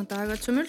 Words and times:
Góðan 0.00 0.08
dag 0.16 0.30
öllsumul. 0.32 0.68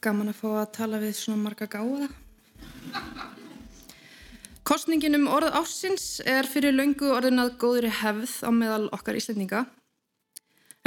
Gaman 0.00 0.30
að 0.32 0.38
fá 0.38 0.46
að 0.62 0.70
tala 0.72 1.00
við 1.02 1.10
svona 1.18 1.42
marga 1.42 1.66
gáða. 1.68 2.06
Kostningin 4.64 5.18
um 5.18 5.26
orð 5.28 5.52
ársins 5.60 6.06
er 6.24 6.48
fyrir 6.48 6.72
löngu 6.72 7.10
orðinað 7.12 7.52
góðri 7.60 7.92
hefð 7.98 8.32
á 8.48 8.50
meðal 8.62 8.88
okkar 8.96 9.20
íslendinga. 9.20 9.66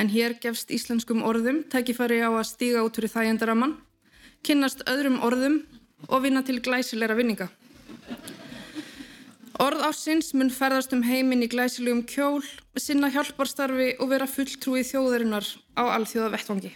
En 0.02 0.09
hér 0.09 0.33
gefst 0.41 0.73
íslenskum 0.73 1.21
orðum 1.21 1.61
tækifæri 1.69 2.23
á 2.25 2.33
að 2.33 2.49
stíga 2.49 2.81
út 2.81 2.97
fyrir 2.97 3.13
þægjandaraman, 3.13 3.77
kynnast 4.41 4.81
öðrum 4.89 5.21
orðum 5.21 5.61
og 6.09 6.25
vinna 6.25 6.41
til 6.41 6.57
glæsilegra 6.57 7.21
vinninga. 7.21 7.52
Orð 9.59 9.81
ársins 9.83 10.29
mun 10.39 10.47
ferðast 10.55 10.93
um 10.95 11.01
heiminn 11.03 11.43
í 11.43 11.49
glæsilegum 11.51 12.05
kjól, 12.07 12.45
sinna 12.79 13.09
hjálparstarfi 13.11 13.89
og 13.99 14.07
vera 14.13 14.27
fulltrúi 14.29 14.85
þjóðarinnar 14.87 15.47
á 15.75 15.83
alþjóða 15.97 16.29
vettvangi. 16.37 16.71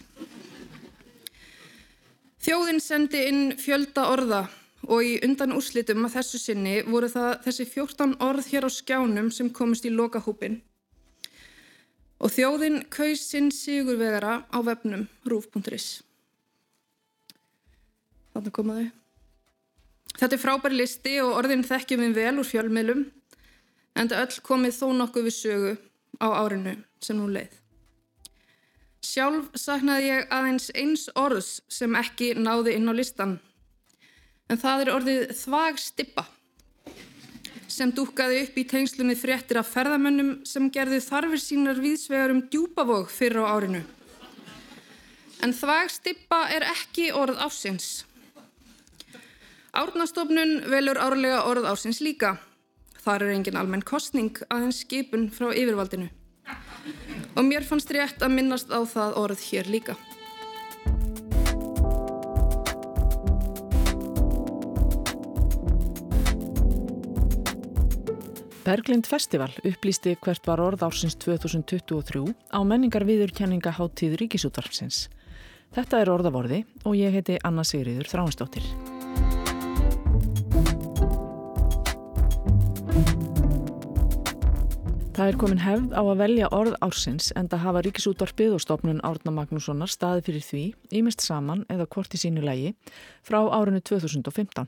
Þjóðin 2.44 2.82
sendi 2.84 3.22
inn 3.30 3.44
fjölda 3.56 4.10
orða 4.12 4.42
og 4.84 5.00
í 5.08 5.14
undan 5.24 5.56
úrslitum 5.56 6.04
að 6.04 6.18
þessu 6.18 6.42
sinni 6.42 6.74
voru 6.84 7.08
það 7.08 7.38
þessi 7.46 7.68
14 7.72 8.18
orð 8.28 8.50
hér 8.52 8.68
á 8.68 8.72
skjánum 8.76 9.30
sem 9.32 9.52
komist 9.56 9.88
í 9.88 9.92
lokahúpin. 9.94 10.58
Og 12.20 12.36
þjóðin 12.36 12.82
kaus 12.92 13.24
sinn 13.30 13.48
sigurvegara 13.52 14.42
á 14.52 14.60
vefnum 14.60 15.08
rúf.is. 15.24 16.04
Þannig 18.36 18.56
komaðu. 18.60 18.90
Þetta 20.24 20.38
er 20.38 20.40
frábæri 20.40 20.78
listi 20.80 21.14
og 21.20 21.34
orðin 21.36 21.66
þekkjum 21.68 22.00
við 22.00 22.14
vel 22.16 22.38
úr 22.40 22.48
fjölmiðlum 22.48 23.00
en 24.00 24.08
það 24.08 24.22
öll 24.22 24.36
komið 24.48 24.76
þó 24.78 24.86
nokkuð 24.96 25.26
við 25.26 25.34
sögu 25.36 25.74
á 26.24 26.28
árinu 26.40 26.76
sem 27.04 27.18
nú 27.20 27.26
leið. 27.28 27.58
Sjálf 29.04 29.50
saknaði 29.60 30.06
ég 30.08 30.32
aðeins 30.32 30.70
eins 30.80 31.04
orðs 31.20 31.50
sem 31.68 31.98
ekki 32.00 32.30
náði 32.40 32.78
inn 32.78 32.88
á 32.88 32.96
listan 32.96 33.34
en 34.48 34.62
það 34.64 34.86
er 34.86 34.94
orðið 34.94 35.36
þvagstippa 35.42 36.26
sem 37.68 37.92
dúkaði 37.92 38.46
upp 38.46 38.64
í 38.64 38.66
tengslunni 38.78 39.20
fréttir 39.20 39.60
af 39.60 39.76
ferðamönnum 39.76 40.32
sem 40.48 40.72
gerði 40.72 41.02
þarfir 41.04 41.44
sínar 41.50 41.84
viðsvegar 41.84 42.32
um 42.32 42.42
djúbavog 42.48 43.12
fyrir 43.12 43.44
á 43.44 43.60
árinu. 43.60 43.84
En 45.44 45.52
þvagstippa 45.52 46.46
er 46.56 46.70
ekki 46.72 47.12
orð 47.12 47.44
ásins. 47.44 48.06
Árnastofnun 49.74 50.60
velur 50.70 51.00
árlega 51.02 51.40
orð 51.50 51.66
ársins 51.66 51.98
líka. 52.06 52.36
Þar 53.02 53.24
er 53.26 53.32
engin 53.34 53.56
almenn 53.58 53.82
kostning 53.82 54.38
aðeins 54.54 54.84
skipun 54.84 55.32
frá 55.34 55.48
yfirvaldinu. 55.50 56.12
Og 57.34 57.48
mér 57.48 57.66
fannst 57.66 57.90
rétt 57.90 58.22
að 58.22 58.36
minnast 58.36 58.70
á 58.70 58.86
það 58.86 59.18
orð 59.24 59.42
hér 59.50 59.72
líka. 59.74 59.98
Berglind 68.64 69.10
Festival 69.10 69.50
upplýsti 69.66 70.14
hvert 70.22 70.46
var 70.46 70.62
orð 70.62 70.86
ársins 70.86 71.18
2023 71.18 72.30
á 72.54 72.62
menningar 72.62 73.10
viðurkenninga 73.10 73.74
háttíð 73.74 74.20
Ríkisútvarpsins. 74.22 75.08
Þetta 75.74 76.06
er 76.06 76.14
orðavorði 76.14 76.66
og 76.86 76.94
ég 76.94 77.18
heiti 77.18 77.42
Anna 77.42 77.66
Sigriður 77.66 78.14
Þráinsdóttir. 78.14 78.93
Það 85.24 85.30
er 85.32 85.38
komin 85.40 85.62
hefð 85.64 85.94
á 85.96 86.04
að 86.04 86.18
velja 86.20 86.48
orð 86.52 86.74
ársins 86.84 87.30
en 87.40 87.48
það 87.48 87.62
hafa 87.64 87.82
ríkisútvarpið 87.86 88.56
og 88.58 88.60
stopnun 88.60 88.98
Árna 89.08 89.32
Magnússonar 89.32 89.88
staði 89.88 90.26
fyrir 90.26 90.44
því, 90.44 90.64
ímest 91.00 91.24
saman 91.24 91.62
eða 91.72 91.86
hvort 91.96 92.12
í 92.12 92.20
sínu 92.20 92.44
lægi, 92.44 92.74
frá 93.24 93.38
árinu 93.56 93.80
2015. 93.80 94.68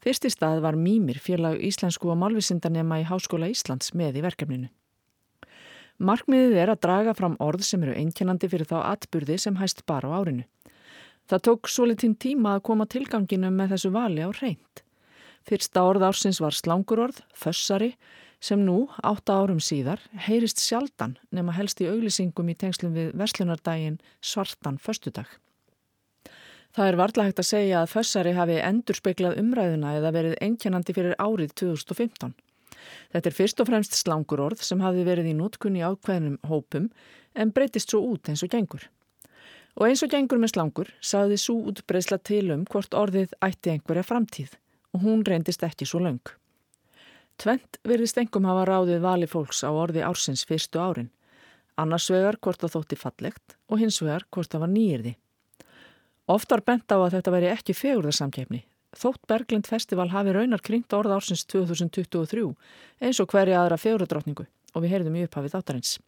Fyrsti 0.00 0.32
stað 0.32 0.62
var 0.64 0.80
Mýmir, 0.80 1.20
félag 1.20 1.60
íslensku 1.60 2.08
og 2.08 2.16
málvisindanema 2.22 3.02
í 3.02 3.06
Háskóla 3.10 3.52
Íslands 3.52 3.92
með 3.92 4.16
í 4.16 4.24
verkefninu. 4.30 4.72
Markmiðið 6.00 6.58
er 6.64 6.72
að 6.72 6.82
draga 6.88 7.18
fram 7.20 7.36
orð 7.36 7.68
sem 7.68 7.84
eru 7.84 8.00
einkennandi 8.00 8.48
fyrir 8.48 8.72
þá 8.72 8.78
atburði 8.94 9.36
sem 9.44 9.60
hæst 9.60 9.84
bara 9.84 10.08
á 10.08 10.24
árinu. 10.24 10.48
Það 11.28 11.48
tók 11.50 11.68
svo 11.68 11.92
litinn 11.92 12.16
tíma 12.16 12.56
að 12.56 12.68
koma 12.72 12.88
tilganginu 12.88 13.52
með 13.52 13.76
þessu 13.76 13.92
vali 13.92 14.24
á 14.24 14.32
reynd. 14.40 14.86
Fyrsta 15.44 15.84
orð 15.84 16.08
ársins 16.08 16.40
var 16.40 16.56
slangurorð, 16.56 17.20
fössari, 17.36 17.92
sem 18.46 18.62
nú, 18.62 18.84
átta 19.02 19.40
árum 19.40 19.58
síðar, 19.62 19.98
heyrist 20.26 20.60
sjaldan 20.62 21.16
nema 21.34 21.54
helst 21.56 21.80
í 21.82 21.88
auglýsingum 21.90 22.52
í 22.52 22.54
tengslum 22.58 22.94
við 22.94 23.10
verslunardaginn 23.18 23.98
svartan 24.22 24.78
föstudag. 24.78 25.26
Það 26.76 26.90
er 26.90 26.98
varlega 27.00 27.30
hægt 27.30 27.40
að 27.40 27.48
segja 27.48 27.78
að 27.80 27.92
fössari 27.94 28.34
hafi 28.36 28.58
endur 28.60 28.98
speiklað 28.98 29.38
umræðuna 29.40 29.94
eða 29.96 30.12
verið 30.12 30.34
einkennandi 30.44 30.94
fyrir 30.94 31.16
árið 31.16 31.54
2015. 31.62 32.34
Þetta 33.14 33.30
er 33.30 33.36
fyrst 33.38 33.62
og 33.62 33.70
fremst 33.70 33.96
slangurorð 33.96 34.62
sem 34.62 34.82
hafi 34.84 35.06
verið 35.08 35.30
í 35.32 35.36
nútkunni 35.38 35.82
ákveðnum 35.82 36.36
hópum 36.50 36.90
en 37.34 37.52
breytist 37.56 37.90
svo 37.90 38.02
út 38.12 38.28
eins 38.28 38.44
og 38.44 38.52
gengur. 38.52 38.84
Og 39.76 39.88
eins 39.88 40.04
og 40.04 40.12
gengur 40.12 40.40
með 40.40 40.52
slangur 40.54 40.92
saði 41.00 41.40
svo 41.40 41.58
útbreysla 41.72 42.20
til 42.20 42.50
um 42.54 42.66
hvort 42.68 42.94
orðið 42.94 43.34
ætti 43.44 43.72
einhverja 43.72 44.06
framtíð 44.06 44.58
og 44.92 45.08
hún 45.08 45.24
reyndist 45.26 45.64
ekki 45.66 45.88
svo 45.88 46.04
laung. 46.04 46.36
Tvent 47.36 47.78
verðist 47.84 48.16
engum 48.20 48.46
hafa 48.48 48.64
ráðið 48.70 49.02
vali 49.04 49.28
fólks 49.28 49.60
á 49.60 49.70
orði 49.70 50.04
ársins 50.06 50.46
fyrstu 50.48 50.80
árin. 50.80 51.10
Annars 51.76 52.08
vegar 52.10 52.38
hvort 52.40 52.62
það 52.62 52.74
þótti 52.78 52.98
fallegt 53.00 53.56
og 53.68 53.82
hins 53.82 54.00
vegar 54.00 54.24
hvort 54.32 54.52
það 54.52 54.64
var 54.64 54.72
nýjirði. 54.72 55.12
Oftar 56.32 56.64
bent 56.64 56.90
á 56.90 56.96
að 56.96 57.18
þetta 57.18 57.34
veri 57.36 57.52
ekki 57.52 57.76
fegurðarsamkefni. 57.76 58.62
Þótt 58.96 59.26
Berglind 59.28 59.68
Festival 59.68 60.08
hafi 60.14 60.32
raunar 60.32 60.64
kringt 60.64 60.94
orð 60.96 61.18
ársins 61.18 61.44
2023 61.52 62.46
eins 63.04 63.20
og 63.20 63.28
hverja 63.30 63.60
aðra 63.60 63.76
fegurðardrottningu 63.82 64.46
og 64.48 64.82
við 64.82 64.94
heyrðum 64.94 65.20
í 65.20 65.26
upphafið 65.28 65.58
áttarins. 65.60 65.98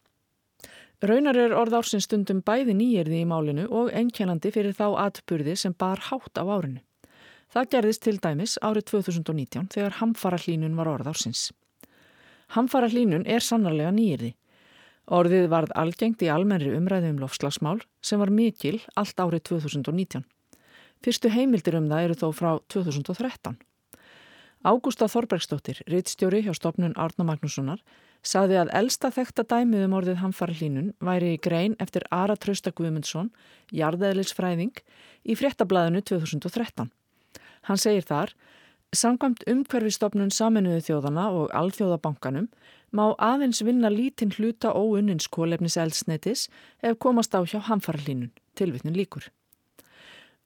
Raunar 1.04 1.36
er 1.38 1.54
orð 1.54 1.76
ársins 1.78 2.08
stundum 2.08 2.40
bæði 2.42 2.74
nýjirði 2.74 3.20
í 3.22 3.28
málinu 3.28 3.68
og 3.68 3.92
einkennandi 3.94 4.50
fyrir 4.54 4.74
þá 4.74 4.96
atbyrði 5.04 5.54
sem 5.60 5.76
bar 5.76 6.00
hátt 6.08 6.40
á 6.40 6.42
árinu. 6.42 6.80
Það 7.48 7.70
gerðist 7.72 8.02
til 8.04 8.18
dæmis 8.20 8.58
árið 8.60 8.90
2019 8.90 9.70
þegar 9.72 9.96
hamfara 10.02 10.40
hlínun 10.42 10.76
var 10.76 10.90
orð 10.92 11.08
ársins. 11.14 11.48
Hamfara 12.52 12.90
hlínun 12.92 13.24
er 13.28 13.44
sannarlega 13.44 13.92
nýjirði. 13.92 14.34
Orðið 15.08 15.46
varð 15.48 15.72
algengt 15.80 16.20
í 16.24 16.28
almennri 16.28 16.74
umræðu 16.76 17.14
um 17.14 17.22
lofslagsmál 17.22 17.78
sem 18.04 18.20
var 18.20 18.32
mikil 18.32 18.76
allt 19.00 19.16
árið 19.16 19.46
2019. 19.48 20.26
Fyrstu 21.00 21.30
heimildir 21.32 21.78
um 21.78 21.88
það 21.88 22.04
eru 22.04 22.18
þó 22.20 22.28
frá 22.36 22.50
2013. 22.74 23.56
Ágústa 24.66 25.06
Þorbergsdóttir, 25.06 25.80
rittstjóri 25.86 26.42
hjá 26.42 26.50
stopnun 26.56 26.96
Árna 26.98 27.24
Magnússonar, 27.24 27.78
saði 28.26 28.58
að 28.58 28.72
elsta 28.74 29.12
þekta 29.14 29.46
dæmið 29.46 29.86
um 29.86 29.94
orðið 30.00 30.20
hamfara 30.24 30.56
hlínun 30.58 30.90
væri 30.98 31.36
í 31.36 31.40
grein 31.40 31.76
eftir 31.78 32.04
Ara 32.10 32.36
Trausta 32.36 32.74
Guðmundsson, 32.74 33.30
jarðeðlisfræðing, 33.70 34.74
í 35.24 35.38
fréttablaðinu 35.38 36.02
2013. 36.10 36.90
Hann 37.66 37.80
segir 37.80 38.06
þar, 38.06 38.34
samkvæmt 38.94 39.44
umhverfistofnun 39.50 40.30
saminuðu 40.32 40.84
þjóðana 40.86 41.28
og 41.36 41.50
alþjóðabankanum 41.56 42.48
má 42.92 43.04
aðeins 43.20 43.60
vinna 43.64 43.90
lítinn 43.92 44.32
hluta 44.36 44.72
óunnins 44.72 45.28
kólefnis 45.28 45.76
eldsnetis 45.76 46.46
ef 46.82 46.96
komast 46.98 47.34
á 47.36 47.40
hjá 47.44 47.60
hamfarlínun, 47.68 48.30
tilvittnin 48.56 48.96
líkur. 48.96 49.28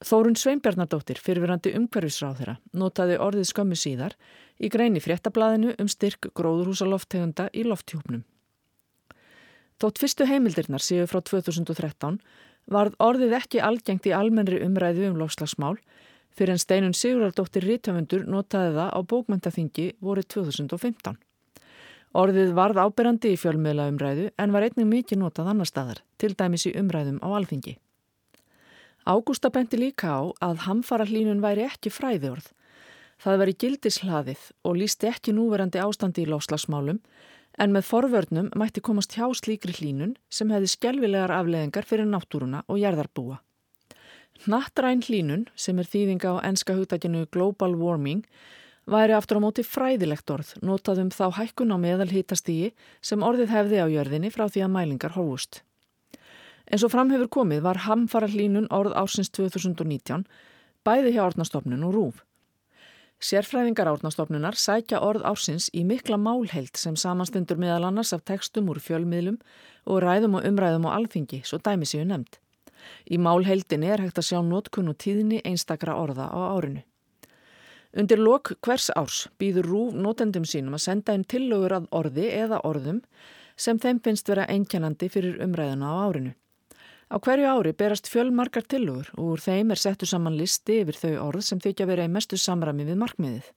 Þórun 0.02 0.34
Sveinbjarnardóttir, 0.34 1.20
fyrirverandi 1.22 1.76
umhverfisráð 1.78 2.40
þeirra, 2.40 2.56
notaði 2.74 3.20
orðið 3.22 3.46
skömmu 3.52 3.78
síðar 3.78 4.16
í 4.58 4.70
greini 4.72 4.98
fréttablaðinu 5.02 5.76
um 5.78 5.90
styrk 5.90 6.32
gróðurhúsaloftegunda 6.34 7.46
í 7.54 7.62
lofthjópnum. 7.68 8.24
Þótt 9.78 10.02
fyrstu 10.02 10.26
heimildirnar 10.26 10.82
séu 10.82 11.06
frá 11.10 11.22
2013 11.22 12.18
varð 12.70 12.98
orðið 13.02 13.36
ekki 13.38 13.62
algengt 13.62 14.06
í 14.10 14.14
almennri 14.14 14.58
umræðu 14.66 15.08
um 15.10 15.20
lofslagsmál 15.22 15.76
fyrir 16.36 16.54
en 16.54 16.62
Steinun 16.62 16.96
Sigurardóttir 16.96 17.66
Rítöfundur 17.66 18.24
notaði 18.28 18.74
það 18.76 18.90
á 18.92 19.00
bókmæntaþingi 19.12 19.86
voru 20.00 20.24
2015. 20.24 21.18
Orðið 22.12 22.52
varð 22.56 22.80
áberandi 22.82 23.32
í 23.32 23.38
fjölmiðla 23.40 23.88
umræðu 23.88 24.26
en 24.36 24.52
var 24.52 24.66
einnig 24.66 24.88
mikið 24.88 25.22
notað 25.22 25.52
annar 25.52 25.68
staðar, 25.68 26.02
til 26.20 26.34
dæmis 26.36 26.66
í 26.68 26.74
umræðum 26.76 27.22
á 27.24 27.28
alþingi. 27.38 27.78
Ágústa 29.08 29.50
benti 29.50 29.80
líka 29.80 30.12
á 30.14 30.22
að 30.44 30.66
hamfara 30.66 31.06
hlínun 31.08 31.40
væri 31.42 31.64
ekki 31.66 31.90
fræðiorð. 31.90 32.50
Það 33.22 33.38
veri 33.40 33.54
gildislaðið 33.64 34.42
og 34.66 34.76
lísti 34.78 35.08
ekki 35.08 35.32
núverandi 35.34 35.80
ástandi 35.82 36.24
í 36.24 36.28
láslagsmálum 36.28 37.00
en 37.58 37.72
með 37.74 37.88
forvörnum 37.88 38.50
mætti 38.58 38.82
komast 38.84 39.16
hjá 39.16 39.26
slíkri 39.36 39.74
hlínun 39.78 40.14
sem 40.30 40.52
hefði 40.52 40.70
skjelvilegar 40.74 41.34
afleðingar 41.34 41.88
fyrir 41.88 42.08
náttúruna 42.08 42.62
og 42.68 42.80
jærðarbúa. 42.82 43.40
Nattræn 44.42 45.04
hlínun, 45.06 45.44
sem 45.54 45.78
er 45.78 45.86
þýðinga 45.86 46.32
á 46.34 46.42
enska 46.48 46.74
hugdækinu 46.74 47.28
Global 47.30 47.76
Warming, 47.78 48.24
væri 48.90 49.14
aftur 49.14 49.38
á 49.38 49.44
móti 49.44 49.62
fræðilegt 49.62 50.32
orð, 50.34 50.56
notaðum 50.66 51.12
þá 51.14 51.30
hækkun 51.36 51.70
á 51.70 51.78
meðal 51.78 52.08
hýtastígi 52.10 52.72
sem 52.98 53.22
orðið 53.22 53.54
hefði 53.54 53.78
á 53.78 53.86
jörðinni 53.86 54.32
frá 54.34 54.48
því 54.50 54.64
að 54.66 54.74
mælingar 54.74 55.14
hófust. 55.14 55.62
En 56.66 56.82
svo 56.82 56.90
framhefur 56.90 57.30
komið 57.30 57.62
var 57.68 57.84
hamfara 57.86 58.26
hlínun 58.34 58.66
orð 58.74 58.98
ársins 58.98 59.30
2019 59.30 60.26
bæði 60.82 61.14
hjá 61.14 61.22
orðnastofnun 61.28 61.86
og 61.86 61.94
rúf. 61.94 62.26
Sérfræðingar 63.22 63.86
árnastofnunar 63.86 64.58
sækja 64.58 64.98
orð 65.06 65.22
ársins 65.22 65.68
í 65.70 65.86
mikla 65.86 66.18
málheild 66.18 66.74
sem 66.74 66.98
samanstundur 66.98 67.62
meðal 67.62 67.92
annars 67.92 68.10
af 68.10 68.26
textum 68.26 68.74
úr 68.74 68.82
fjölmiðlum 68.82 69.38
og 69.86 70.02
ræðum 70.02 70.40
og 70.40 70.48
umræðum 70.50 70.90
á 70.90 70.98
alþingi, 70.98 71.44
svo 71.46 71.62
dæmi 71.62 71.86
séu 71.86 72.02
nefnd. 72.02 72.41
Í 73.10 73.18
málheildinni 73.18 73.90
er 73.92 74.02
hægt 74.04 74.20
að 74.20 74.28
sjá 74.30 74.40
nótkunn 74.46 74.90
og 74.92 74.98
tíðni 75.02 75.42
einstakra 75.44 75.98
orða 76.00 76.28
á 76.30 76.40
árinu. 76.56 76.82
Undir 77.92 78.20
lok 78.22 78.54
hvers 78.64 78.88
árs 78.96 79.26
býður 79.38 79.68
rúf 79.68 79.96
nótendum 79.96 80.46
sínum 80.48 80.78
að 80.78 80.84
senda 80.86 81.16
inn 81.16 81.26
tillögur 81.28 81.74
að 81.76 81.88
orði 81.92 82.30
eða 82.32 82.62
orðum 82.64 83.02
sem 83.56 83.78
þeim 83.78 84.00
finnst 84.04 84.30
vera 84.32 84.46
einkennandi 84.48 85.10
fyrir 85.12 85.42
umræðuna 85.44 85.90
á 85.92 85.94
árinu. 86.08 86.32
Á 87.12 87.20
hverju 87.20 87.44
ári 87.44 87.74
berast 87.76 88.08
fjölmarkar 88.08 88.64
tilugur 88.64 89.10
og 89.18 89.34
úr 89.34 89.42
þeim 89.44 89.74
er 89.74 89.80
settu 89.80 90.08
saman 90.08 90.38
listi 90.38 90.78
yfir 90.80 90.96
þau 90.96 91.26
orð 91.26 91.44
sem 91.44 91.60
þykja 91.60 91.88
verið 91.90 92.08
í 92.08 92.12
mestu 92.14 92.38
samrami 92.40 92.86
við 92.88 93.02
markmiðið. 93.02 93.50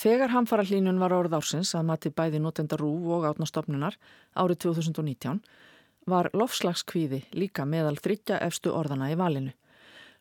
Þegar 0.00 0.32
hamfara 0.34 0.66
hlínun 0.68 1.00
var 1.00 1.12
orð 1.16 1.38
ársins 1.38 1.72
að 1.76 1.88
mati 1.88 2.12
bæði 2.12 2.42
notenda 2.44 2.76
rúf 2.80 3.08
og 3.16 3.24
átnastofnunar 3.30 3.96
árið 4.36 4.60
2019 4.66 5.40
var 6.06 6.30
lofslagskvíði 6.32 7.24
líka 7.36 7.66
meðal 7.68 7.96
þryggja 7.98 8.40
efstu 8.46 8.72
orðana 8.72 9.10
í 9.12 9.18
valinu. 9.18 9.52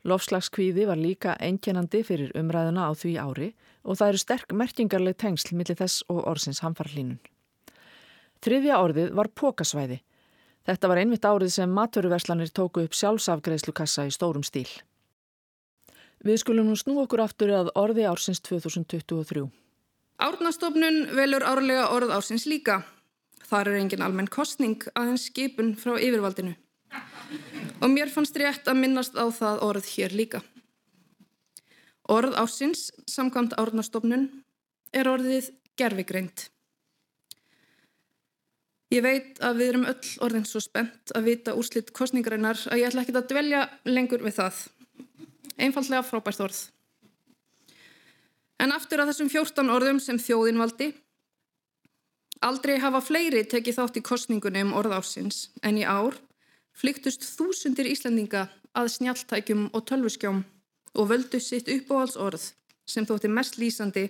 Lofslagskvíði 0.08 0.86
var 0.88 1.00
líka 1.00 1.36
einkennandi 1.40 2.04
fyrir 2.08 2.36
umræðuna 2.40 2.88
á 2.88 2.92
því 2.96 3.16
ári 3.20 3.50
og 3.84 4.00
það 4.00 4.14
eru 4.14 4.22
sterk 4.24 4.54
merkingarleg 4.54 5.18
tengsl 5.20 5.56
millir 5.56 5.80
þess 5.80 6.04
og 6.08 6.24
orðsins 6.28 6.64
hamfara 6.64 6.94
hlínun. 6.94 7.20
Þriðja 8.40 8.80
orðið 8.80 9.12
var 9.16 9.28
pókasvæði 9.36 10.00
Þetta 10.70 10.90
var 10.92 11.00
einmitt 11.02 11.26
árið 11.26 11.50
sem 11.54 11.72
maturverslanir 11.74 12.52
tóku 12.54 12.84
upp 12.86 12.94
sjálfsafgreðslukassa 12.94 14.06
í 14.06 14.12
stórum 14.14 14.44
stíl. 14.46 14.70
Við 16.22 16.42
skulum 16.44 16.68
nú 16.70 16.76
snú 16.78 17.00
okkur 17.02 17.24
aftur 17.24 17.54
að 17.56 17.72
orði 17.80 18.06
ársins 18.06 18.44
2023. 18.46 19.48
Árnastofnun 20.20 21.08
velur 21.16 21.46
árlega 21.48 21.88
orð 21.96 22.14
ársins 22.20 22.46
líka. 22.46 22.84
Þar 23.50 23.72
er 23.72 23.80
engin 23.80 24.04
almenn 24.06 24.30
kostning 24.30 24.84
aðeins 24.94 25.26
skipun 25.32 25.74
frá 25.80 25.96
yfirvaldinu. 25.98 26.54
Og 27.82 27.90
mér 27.90 28.12
fannst 28.14 28.38
rétt 28.38 28.70
að 28.70 28.82
minnast 28.84 29.18
á 29.18 29.26
það 29.34 29.64
orð 29.66 29.90
hér 29.96 30.14
líka. 30.14 30.44
Orð 32.10 32.38
ársins, 32.42 32.90
samkvæmt 33.10 33.56
árnastofnun, 33.58 34.30
er 34.94 35.10
orðið 35.10 35.52
gerfigreint. 35.78 36.50
Ég 38.90 39.04
veit 39.06 39.38
að 39.46 39.60
við 39.60 39.72
erum 39.72 39.86
öll 39.90 40.14
orðin 40.26 40.48
svo 40.50 40.62
spennt 40.66 41.14
að 41.14 41.28
vita 41.30 41.54
úrslitt 41.58 41.92
kostningarinnar 41.94 42.58
að 42.70 42.82
ég 42.82 42.90
ætla 42.90 43.04
ekki 43.06 43.14
að 43.18 43.28
dvelja 43.30 43.66
lengur 43.86 44.26
við 44.26 44.40
það. 44.40 44.64
Einfallega 45.62 46.06
frábært 46.06 46.42
orð. 46.46 46.64
En 48.60 48.74
aftur 48.74 49.04
að 49.04 49.12
þessum 49.12 49.30
14 49.30 49.70
orðum 49.76 50.02
sem 50.04 50.18
þjóðin 50.20 50.62
valdi, 50.62 50.90
aldrei 52.46 52.78
hafa 52.80 53.02
fleiri 53.04 53.44
tekið 53.48 53.80
þátt 53.80 54.00
í 54.00 54.06
kostningunni 54.06 54.64
um 54.68 54.76
orð 54.80 54.96
ásins 55.00 55.50
en 55.64 55.80
í 55.80 55.84
ár 55.84 56.16
flyktust 56.80 57.26
þúsundir 57.36 57.90
Íslandinga 57.92 58.48
að 58.78 58.92
snjaltækjum 58.96 59.68
og 59.74 59.86
tölvuskjóm 59.90 60.44
og 60.96 61.10
völdu 61.10 61.42
sitt 61.44 61.70
uppáhaldsorð 61.72 62.52
sem 62.90 63.06
þótti 63.06 63.32
mest 63.32 63.60
lýsandi 63.60 64.08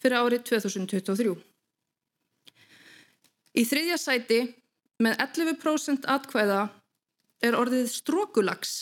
fyrir 0.00 0.18
árið 0.20 0.46
2023. 0.50 1.36
Í 3.56 3.62
þriðja 3.64 3.98
sæti 4.00 4.40
með 5.00 5.20
11% 5.24 6.08
atkvæða 6.08 6.66
er 7.44 7.56
orðið 7.56 7.88
strókulags. 7.92 8.74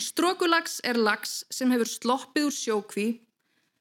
Strókulags 0.00 0.78
er 0.86 0.98
lags 0.98 1.40
sem 1.52 1.70
hefur 1.74 1.90
sloppið 1.90 2.48
úr 2.48 2.56
sjókví 2.56 3.08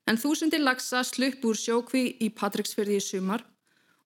en 0.09 0.17
þúsundir 0.17 0.63
lagsa 0.63 1.03
slupp 1.05 1.45
úr 1.45 1.57
sjókví 1.57 2.03
í 2.25 2.31
Patricksfjörði 2.33 2.97
í 2.97 3.05
sumar 3.05 3.45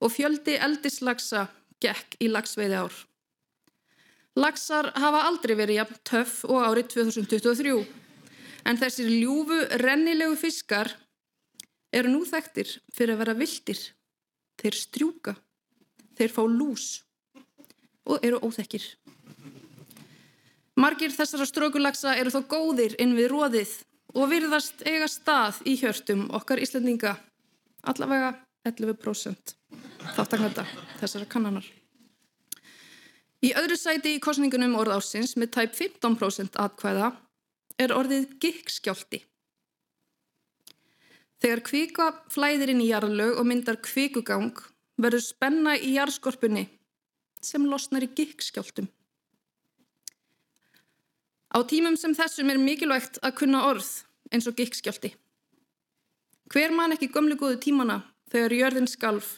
og 0.03 0.11
fjöldi 0.11 0.57
eldislagsa 0.59 1.47
gekk 1.83 2.17
í 2.19 2.29
lagsveiði 2.31 2.79
ár. 2.83 2.95
Lagsar 4.35 4.89
hafa 4.97 5.27
aldrei 5.29 5.55
verið 5.55 5.79
jafn 5.79 5.99
töff 6.09 6.41
og 6.49 6.63
árið 6.65 6.89
2023 6.95 7.75
en 8.67 8.79
þessir 8.81 9.11
ljúfu 9.11 9.59
rennilegu 9.79 10.35
fiskar 10.39 10.91
eru 11.93 12.11
nú 12.11 12.23
þekktir 12.27 12.71
fyrir 12.95 13.15
að 13.15 13.21
vera 13.21 13.37
vildir 13.37 13.81
þeir 14.59 14.77
strjúka, 14.77 15.35
þeir 16.17 16.33
fá 16.33 16.43
lús 16.47 17.03
og 18.03 18.19
eru 18.25 18.41
óþekkir. 18.43 18.83
Margir 20.79 21.13
þessara 21.13 21.45
strókulagsa 21.45 22.15
eru 22.17 22.33
þó 22.33 22.41
góðir 22.49 22.95
inn 23.01 23.13
við 23.15 23.29
róðið 23.31 23.73
og 24.13 24.29
virðast 24.29 24.83
eiga 24.85 25.07
stað 25.09 25.61
í 25.69 25.75
hjörtum 25.81 26.27
okkar 26.37 26.61
Íslandinga, 26.61 27.15
allavega 27.89 28.33
11% 28.67 29.55
þáttaknæta 30.15 30.65
þessara 30.99 31.27
kannanar. 31.29 31.65
Í 33.43 33.51
öðru 33.59 33.75
sæti 33.75 34.13
í 34.15 34.21
kostningunum 34.23 34.77
orð 34.79 34.99
ásins 34.99 35.35
með 35.35 35.51
tæp 35.57 35.73
15% 35.75 36.59
atkvæða 36.63 37.09
er 37.81 37.91
orðið 37.91 38.37
gikkskjálti. 38.43 39.19
Þegar 41.43 41.61
kvika 41.67 42.05
flæðir 42.31 42.71
inn 42.71 42.83
í 42.85 42.87
jarðlög 42.93 43.41
og 43.41 43.49
myndar 43.49 43.81
kvikugang 43.83 44.61
verður 45.01 45.25
spenna 45.25 45.73
í 45.75 45.97
jarðskorpunni 45.97 46.69
sem 47.43 47.65
losnar 47.67 48.05
í 48.05 48.13
gikkskjáltum. 48.15 48.87
Á 51.53 51.59
tímum 51.69 51.93
sem 51.99 52.15
þessum 52.17 52.49
er 52.49 52.57
mikilvægt 52.57 53.19
að 53.21 53.37
kunna 53.43 53.61
orð 53.69 53.89
eins 54.33 54.47
og 54.49 54.57
gikkskjálti. 54.57 55.13
Hver 56.49 56.73
man 56.73 56.95
ekki 56.95 57.11
gömlu 57.13 57.37
góðu 57.37 57.59
tímana 57.61 58.01
þegar 58.33 58.57
jörðin 58.57 58.89
skalf 58.89 59.37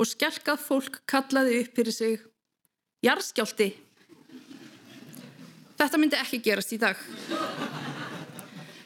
og 0.00 0.08
skelkað 0.08 0.64
fólk 0.64 1.00
kallaði 1.10 1.60
upp 1.60 1.76
fyrir 1.76 1.96
sig 1.96 2.26
Jarðskjálti. 3.04 3.70
Þetta 5.80 6.00
myndi 6.00 6.18
ekki 6.20 6.40
gerast 6.44 6.72
í 6.76 6.78
dag. 6.80 6.98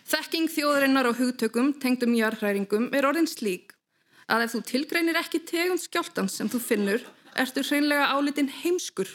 Þekking 0.07 0.51
þjóðarinnar 0.55 1.09
á 1.11 1.13
hugtökum 1.19 1.73
tengdum 1.83 2.15
jarðhræringum 2.15 2.91
er 2.95 3.09
orðin 3.09 3.27
slík 3.31 3.73
að 4.31 4.45
ef 4.45 4.55
þú 4.55 4.61
tilgreinir 4.69 5.19
ekki 5.19 5.41
tegund 5.49 5.83
skjáltans 5.83 6.39
sem 6.39 6.51
þú 6.51 6.61
finnur, 6.63 7.03
ertu 7.35 7.65
hreinlega 7.67 8.13
álitin 8.15 8.51
heimskur 8.63 9.11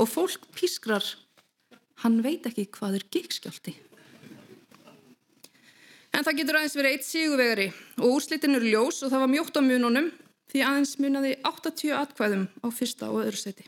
og 0.00 0.08
fólk 0.08 0.48
pískrar, 0.56 1.04
hann 2.04 2.20
veit 2.24 2.46
ekki 2.48 2.68
hvað 2.76 3.00
er 3.00 3.06
gíkskjálti. 3.16 3.74
En 6.14 6.22
það 6.22 6.36
getur 6.38 6.58
aðeins 6.60 6.76
verið 6.78 6.94
eitt 6.94 7.06
síguvegari 7.08 7.70
og 7.98 8.10
úrslitin 8.12 8.54
eru 8.54 8.68
ljós 8.70 9.00
og 9.02 9.10
það 9.10 9.24
var 9.24 9.32
mjótt 9.32 9.56
á 9.58 9.62
mununum 9.66 10.10
því 10.52 10.60
aðeins 10.62 10.92
munaði 11.02 11.32
80 11.42 11.94
atkvæðum 11.98 12.44
á 12.62 12.66
fyrsta 12.70 13.08
og 13.10 13.24
öðru 13.24 13.40
seti. 13.40 13.64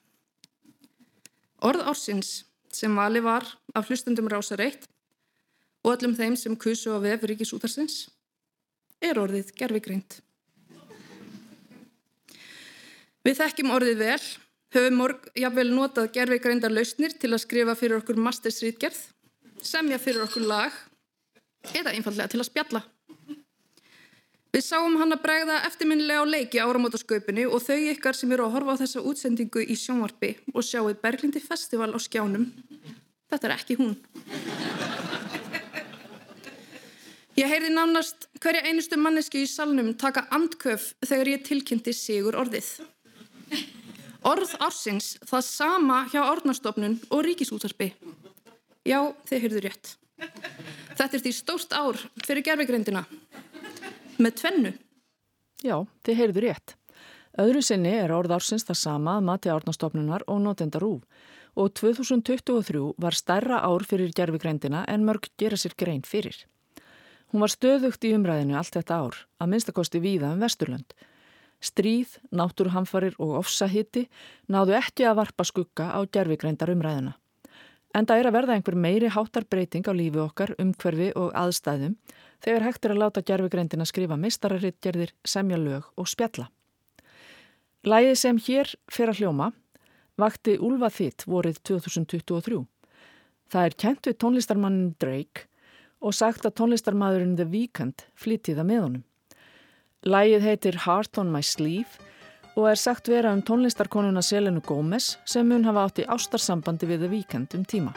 Orð 1.66 1.88
ársins 1.90 2.44
sem 2.70 2.92
vali 2.94 3.22
var 3.24 3.48
af 3.74 3.88
hlustundum 3.88 4.28
rása 4.30 4.58
reitt 4.60 4.86
og 5.82 5.96
öllum 5.96 6.14
þeim 6.18 6.36
sem 6.38 6.54
kusu 6.54 6.94
á 6.94 7.02
vef 7.02 7.24
ríkisútarsins 7.26 8.04
er 9.02 9.18
orðið 9.18 9.50
gerfigreint. 9.56 10.20
Við 13.26 13.40
þekkjum 13.40 13.72
orðið 13.74 14.02
vel, 14.04 14.22
höfum 14.74 14.98
morg 14.98 15.30
jáfnvel 15.38 15.70
notað 15.70 16.10
gerfigreindar 16.16 16.74
lausnir 16.74 17.14
til 17.14 17.32
að 17.32 17.44
skrifa 17.44 17.76
fyrir 17.78 18.00
okkur 18.00 18.18
mastersrítgerð, 18.18 18.98
semja 19.62 19.98
fyrir 20.02 20.24
okkur 20.26 20.46
lag 20.46 20.74
eða 21.74 21.94
einfallega 21.94 22.32
til 22.32 22.42
að 22.42 22.50
spjalla. 22.50 22.82
Við 24.56 24.64
sáum 24.64 24.94
hann 24.96 25.12
að 25.12 25.20
bregða 25.20 25.56
eftirminnilega 25.68 26.22
á 26.24 26.32
leiki 26.32 26.60
áramótasköpunni 26.64 27.44
og 27.44 27.60
þau 27.60 27.76
ykkar 27.92 28.16
sem 28.16 28.30
eru 28.32 28.46
að 28.46 28.54
horfa 28.54 28.76
á 28.78 28.80
þessa 28.80 29.02
útsendingu 29.04 29.60
í 29.60 29.76
sjónvarpi 29.76 30.30
og 30.54 30.64
sjáuð 30.64 30.96
Berglindi 31.02 31.42
Festival 31.44 31.90
á 31.92 32.00
skjánum. 32.00 32.46
Þetta 33.28 33.50
er 33.50 33.54
ekki 33.58 33.76
hún. 33.76 33.92
Ég 37.36 37.50
heyrði 37.52 37.74
nánast 37.74 38.30
hverja 38.40 38.64
einustu 38.64 38.96
mannesku 38.96 39.42
í 39.42 39.48
salnum 39.50 39.92
taka 40.00 40.24
andköf 40.32 40.94
þegar 41.04 41.34
ég 41.34 41.42
tilkynnti 41.44 41.92
sigur 41.92 42.38
orðið. 42.40 42.70
Orð 44.26 44.56
ársins 44.58 45.12
það 45.22 45.44
sama 45.46 46.00
hjá 46.10 46.24
orðnarstofnun 46.24 46.96
og 47.14 47.20
ríkisútarpi. 47.28 47.92
Já, 48.86 48.98
þið 49.28 49.44
heyrðu 49.44 49.62
rétt. 49.62 49.92
Þetta 50.96 51.12
er 51.12 51.22
því 51.22 51.32
stórt 51.36 51.76
ár 51.76 52.00
fyrir 52.24 52.42
gerfegreindina. 52.46 53.04
Með 54.18 54.36
tvennu. 54.40 54.72
Já, 55.62 55.78
þið 56.02 56.20
heyrðu 56.20 56.44
rétt. 56.46 56.74
Öðru 57.38 57.62
sinni 57.62 57.92
er 57.92 58.14
orð 58.16 58.34
ársins 58.38 58.66
það 58.66 58.80
sama 58.80 59.16
að 59.20 59.26
mati 59.28 59.52
árnastofnunar 59.52 60.24
og 60.26 60.42
notenda 60.42 60.80
rúf 60.82 61.04
og 61.56 61.72
2023 61.78 62.82
var 63.00 63.16
stærra 63.16 63.62
ár 63.64 63.84
fyrir 63.88 64.10
gerfegreindina 64.16 64.82
en 64.90 65.06
mörg 65.06 65.30
gera 65.38 65.56
sér 65.56 65.76
grein 65.78 66.02
fyrir. 66.04 66.36
Hún 67.30 67.42
var 67.44 67.52
stöðugt 67.52 68.04
í 68.06 68.12
umræðinu 68.16 68.58
allt 68.58 68.74
þetta 68.76 68.98
ár, 69.06 69.16
að 69.40 69.52
minnstakosti 69.52 70.00
víða 70.02 70.34
um 70.34 70.42
Vesturlönd. 70.42 70.94
Stríð, 71.62 72.18
náttúruhamfarir 72.30 73.16
og 73.18 73.38
ofsahitti 73.40 74.06
náðu 74.52 74.76
ekki 74.76 75.06
að 75.08 75.20
varpa 75.22 75.46
skugga 75.48 75.88
á 75.96 76.00
gerfigreindar 76.04 76.72
umræðuna. 76.74 77.16
En 77.96 78.04
það 78.04 78.20
er 78.20 78.28
að 78.28 78.36
verða 78.36 78.56
einhver 78.56 78.76
meiri 78.76 79.08
háttarbreyting 79.08 79.86
á 79.88 79.92
lífi 79.96 80.20
okkar, 80.20 80.52
umhverfi 80.60 81.12
og 81.16 81.32
aðstæðum 81.32 81.96
þegar 82.44 82.66
hægt 82.66 82.84
er 82.84 82.92
að 82.92 83.00
láta 83.00 83.24
gerfigreindina 83.24 83.86
skrifa 83.88 84.18
mistararittgerðir, 84.20 85.14
semja 85.24 85.56
lög 85.56 85.88
og 85.96 86.10
spjalla. 86.10 86.50
Lægið 87.86 88.16
sem 88.20 88.38
hér 88.42 88.74
fer 88.92 89.12
að 89.12 89.22
hljóma 89.22 89.52
vakti 90.20 90.56
Ulfa 90.58 90.90
Þitt 90.92 91.24
vorið 91.28 91.60
2023. 91.70 92.62
Það 93.52 93.68
er 93.68 93.76
kent 93.78 94.08
við 94.08 94.16
tónlistarmannin 94.22 94.94
Drake 95.00 95.46
og 96.02 96.16
sagt 96.16 96.44
að 96.44 96.56
tónlistarmadurinn 96.60 97.36
The 97.38 97.46
Weeknd 97.48 98.04
flyttiða 98.18 98.64
með 98.66 98.82
honum. 98.82 99.04
Lægið 100.06 100.44
heitir 100.46 100.76
Heart 100.84 101.18
on 101.18 101.32
my 101.34 101.40
Sleeve 101.42 101.98
og 102.54 102.68
er 102.70 102.78
sagt 102.78 103.08
vera 103.10 103.32
um 103.34 103.40
tónlistarkonuna 103.42 104.22
Selenu 104.22 104.60
Gómez 104.62 105.16
sem 105.26 105.48
mun 105.48 105.66
hafa 105.66 105.82
átt 105.88 105.98
í 105.98 106.06
ástarsambandi 106.06 106.86
við 106.86 107.02
The 107.02 107.08
Weeknd 107.10 107.56
um 107.58 107.64
tíma. 107.66 107.90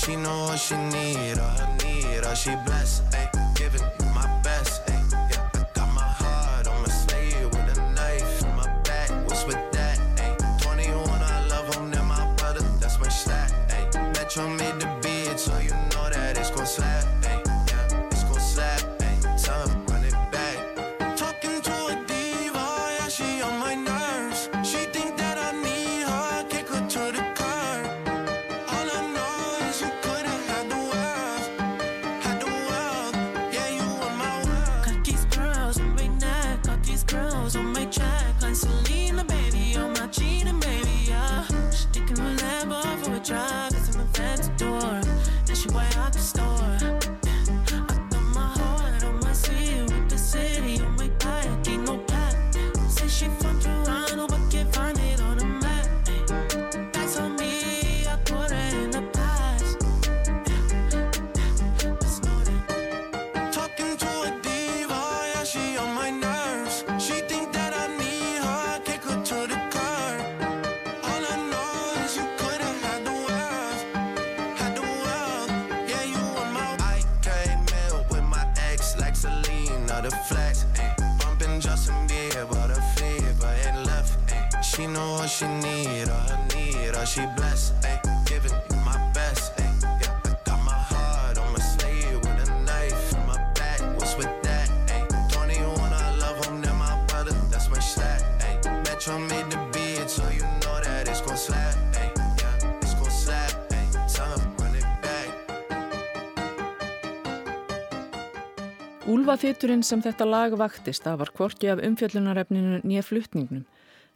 She 0.00 0.16
know 0.16 0.48
what 0.48 0.58
she 0.58 0.76
need, 0.76 1.38
all 1.38 1.58
her 1.60 1.68
need, 1.84 2.24
all 2.24 2.34
she 2.34 2.56
blessed, 2.64 3.04
ayy. 84.28 84.62
She 84.62 84.86
need, 85.46 86.08
all 86.08 86.28
her 86.28 86.46
need, 86.54 86.94
all 86.94 87.04
she 87.04 87.26
blessed, 87.36 87.74
ayy, 87.82 88.26
giving 88.26 88.52
my 88.84 89.09
Úlfaþýturinn 109.30 109.84
sem 109.86 110.00
þetta 110.02 110.26
lag 110.26 110.54
vaktist 110.58 111.04
að 111.06 111.20
var 111.20 111.30
kvorki 111.30 111.68
af 111.70 111.78
umfjöllunarefninu 111.86 112.80
nýja 112.82 113.04
fluttningnum 113.06 113.60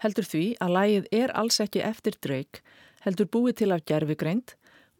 heldur 0.02 0.26
því 0.26 0.40
að 0.64 0.72
lægið 0.74 1.04
er 1.14 1.32
alls 1.38 1.60
ekki 1.62 1.84
eftir 1.86 2.16
Drake, 2.18 2.64
heldur 3.04 3.28
búið 3.30 3.60
til 3.60 3.68
af 3.76 3.84
gerfigreind 3.86 4.56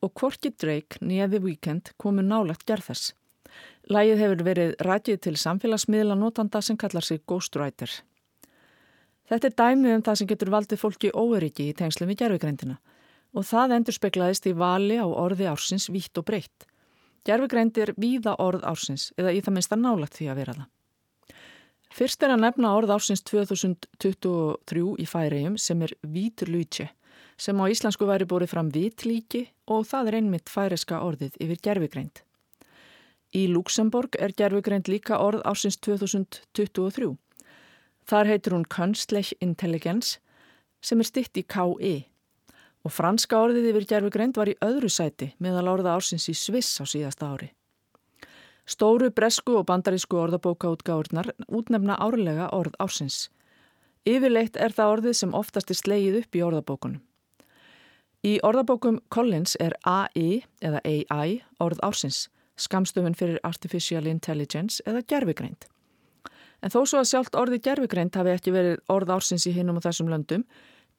og 0.07 0.13
hvorki 0.15 0.53
Drake 0.55 1.01
nýja 1.03 1.27
The 1.33 1.41
Weeknd 1.43 1.91
komu 1.99 2.23
nálagt 2.23 2.63
gerðess. 2.63 3.11
Lægið 3.91 4.23
hefur 4.23 4.45
verið 4.47 4.77
rætið 4.87 5.19
til 5.27 5.35
samfélagsmiðla 5.43 6.15
notanda 6.21 6.63
sem 6.63 6.79
kallar 6.79 7.03
sig 7.03 7.25
Ghostwriter. 7.27 7.91
Þetta 9.27 9.51
er 9.51 9.57
dæmið 9.65 9.97
um 9.97 10.05
það 10.11 10.21
sem 10.21 10.31
getur 10.31 10.53
valdið 10.55 10.83
fólki 10.85 11.11
óeriki 11.11 11.67
í 11.73 11.75
tengslu 11.75 12.07
við 12.07 12.21
gerfigreindina 12.23 12.79
og 13.35 13.51
það 13.51 13.81
endur 13.81 13.99
speklaðist 13.99 14.47
í 14.47 14.55
vali 14.55 15.03
á 15.03 15.11
orði 15.11 15.51
ársins 15.51 15.91
vítt 15.91 16.23
og 16.23 16.29
breytt. 16.31 16.69
Gerfigreind 17.25 17.79
er 17.81 17.95
víða 17.97 18.35
orð 18.43 18.67
ársins 18.69 19.11
eða 19.17 19.33
í 19.33 19.41
það 19.41 19.57
minnst 19.57 19.73
að 19.73 19.85
nálagt 19.85 20.19
því 20.19 20.29
að 20.29 20.41
vera 20.43 20.57
það. 20.59 20.71
Fyrst 21.95 22.25
er 22.27 22.35
að 22.35 22.43
nefna 22.43 22.75
orð 22.75 22.91
ársins 22.97 23.23
2023 23.23 24.85
í 24.99 25.07
færiðum 25.07 25.57
sem 25.63 25.83
er 25.87 25.95
víturlútje 26.03 26.89
sem 27.39 27.59
á 27.59 27.65
íslensku 27.71 28.07
væri 28.07 28.27
búið 28.31 28.51
fram 28.51 28.71
vitlíki 28.75 29.45
og 29.71 29.87
það 29.91 30.11
er 30.11 30.17
einmitt 30.21 30.51
færiska 30.51 31.01
orðið 31.03 31.39
yfir 31.43 31.61
gerfigreind. 31.67 32.23
Í 33.35 33.47
Luxemburg 33.51 34.19
er 34.23 34.35
gerfigreind 34.37 34.91
líka 34.91 35.19
orð 35.19 35.43
ársins 35.49 35.79
2023. 35.83 37.15
Þar 38.07 38.31
heitir 38.31 38.55
hún 38.55 38.69
Künstlich 38.71 39.33
Intelligenz 39.43 40.19
sem 40.85 41.01
er 41.01 41.09
stitt 41.09 41.41
í 41.41 41.47
KI 41.47 41.79
e. 41.81 41.95
og 42.85 42.93
franska 42.93 43.41
orðið 43.41 43.71
yfir 43.73 43.87
gerfigreind 43.95 44.37
var 44.37 44.51
í 44.53 44.57
öðru 44.65 44.91
sæti 44.93 45.33
meðal 45.43 45.71
orða 45.73 45.97
ársins 45.97 46.29
í 46.29 46.35
Sviss 46.37 46.77
á 46.81 46.85
síðasta 46.85 47.31
ári. 47.33 47.51
Stóru 48.65 49.11
bresku 49.13 49.59
og 49.59 49.67
bandarísku 49.69 50.17
orðabókaútgáurnar 50.21 51.33
útnefna 51.49 51.97
árlega 52.01 52.49
orð 52.57 52.77
ársins. 52.81 53.29
Yfirleitt 54.09 54.57
er 54.57 54.73
það 54.73 54.93
orðið 54.93 55.19
sem 55.19 55.35
oftast 55.37 55.73
er 55.73 55.81
slegið 55.81 56.21
upp 56.23 56.37
í 56.37 56.45
orðabókunum. 56.45 57.03
Í 58.25 58.39
orðabókum 58.41 59.03
Collins 59.13 59.53
er 59.61 59.77
AI 59.85 60.45
eða 60.65 60.81
AI 60.85 61.43
orð 61.61 61.83
ársins, 61.85 62.29
skamstöfun 62.57 63.17
fyrir 63.17 63.41
Artificial 63.45 64.07
Intelligence 64.09 64.81
eða 64.89 65.05
gerfigreind. 65.05 65.67
En 66.65 66.73
þó 66.73 66.87
svo 66.89 67.03
að 67.03 67.11
sjálft 67.11 67.37
orði 67.37 67.61
gerfigreind 67.61 68.17
hafi 68.17 68.33
ekki 68.33 68.55
verið 68.55 68.79
orð 68.89 69.13
ársins 69.19 69.45
í 69.45 69.53
hinnum 69.53 69.77
og 69.77 69.85
þessum 69.85 70.09
löndum, 70.09 70.47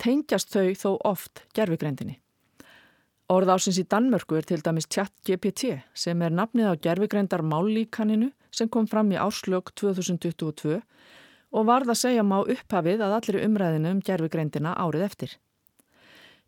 tengjast 0.01 0.51
þau 0.53 0.73
þó 0.75 0.91
oft 1.11 1.43
gerfigreindinni. 1.57 2.19
Orð 3.31 3.55
ásins 3.55 3.79
í 3.81 3.87
Danmörku 3.89 4.37
er 4.37 4.45
til 4.45 4.61
dæmis 4.61 4.85
ChatGPT 4.85 5.79
sem 5.97 6.21
er 6.21 6.33
nafnið 6.35 6.67
á 6.69 6.73
gerfigreindar 6.77 7.41
mállíkaninu 7.41 8.29
sem 8.53 8.69
kom 8.69 8.85
fram 8.87 9.09
í 9.15 9.17
árslög 9.17 9.71
2022 9.73 10.77
og 11.55 11.65
varð 11.65 11.93
að 11.93 12.01
segja 12.03 12.27
má 12.27 12.37
upphafið 12.43 13.01
að 13.01 13.15
allir 13.17 13.41
umræðinu 13.47 13.95
um 13.95 14.03
gerfigreindina 14.05 14.75
árið 14.77 15.07
eftir. 15.07 15.35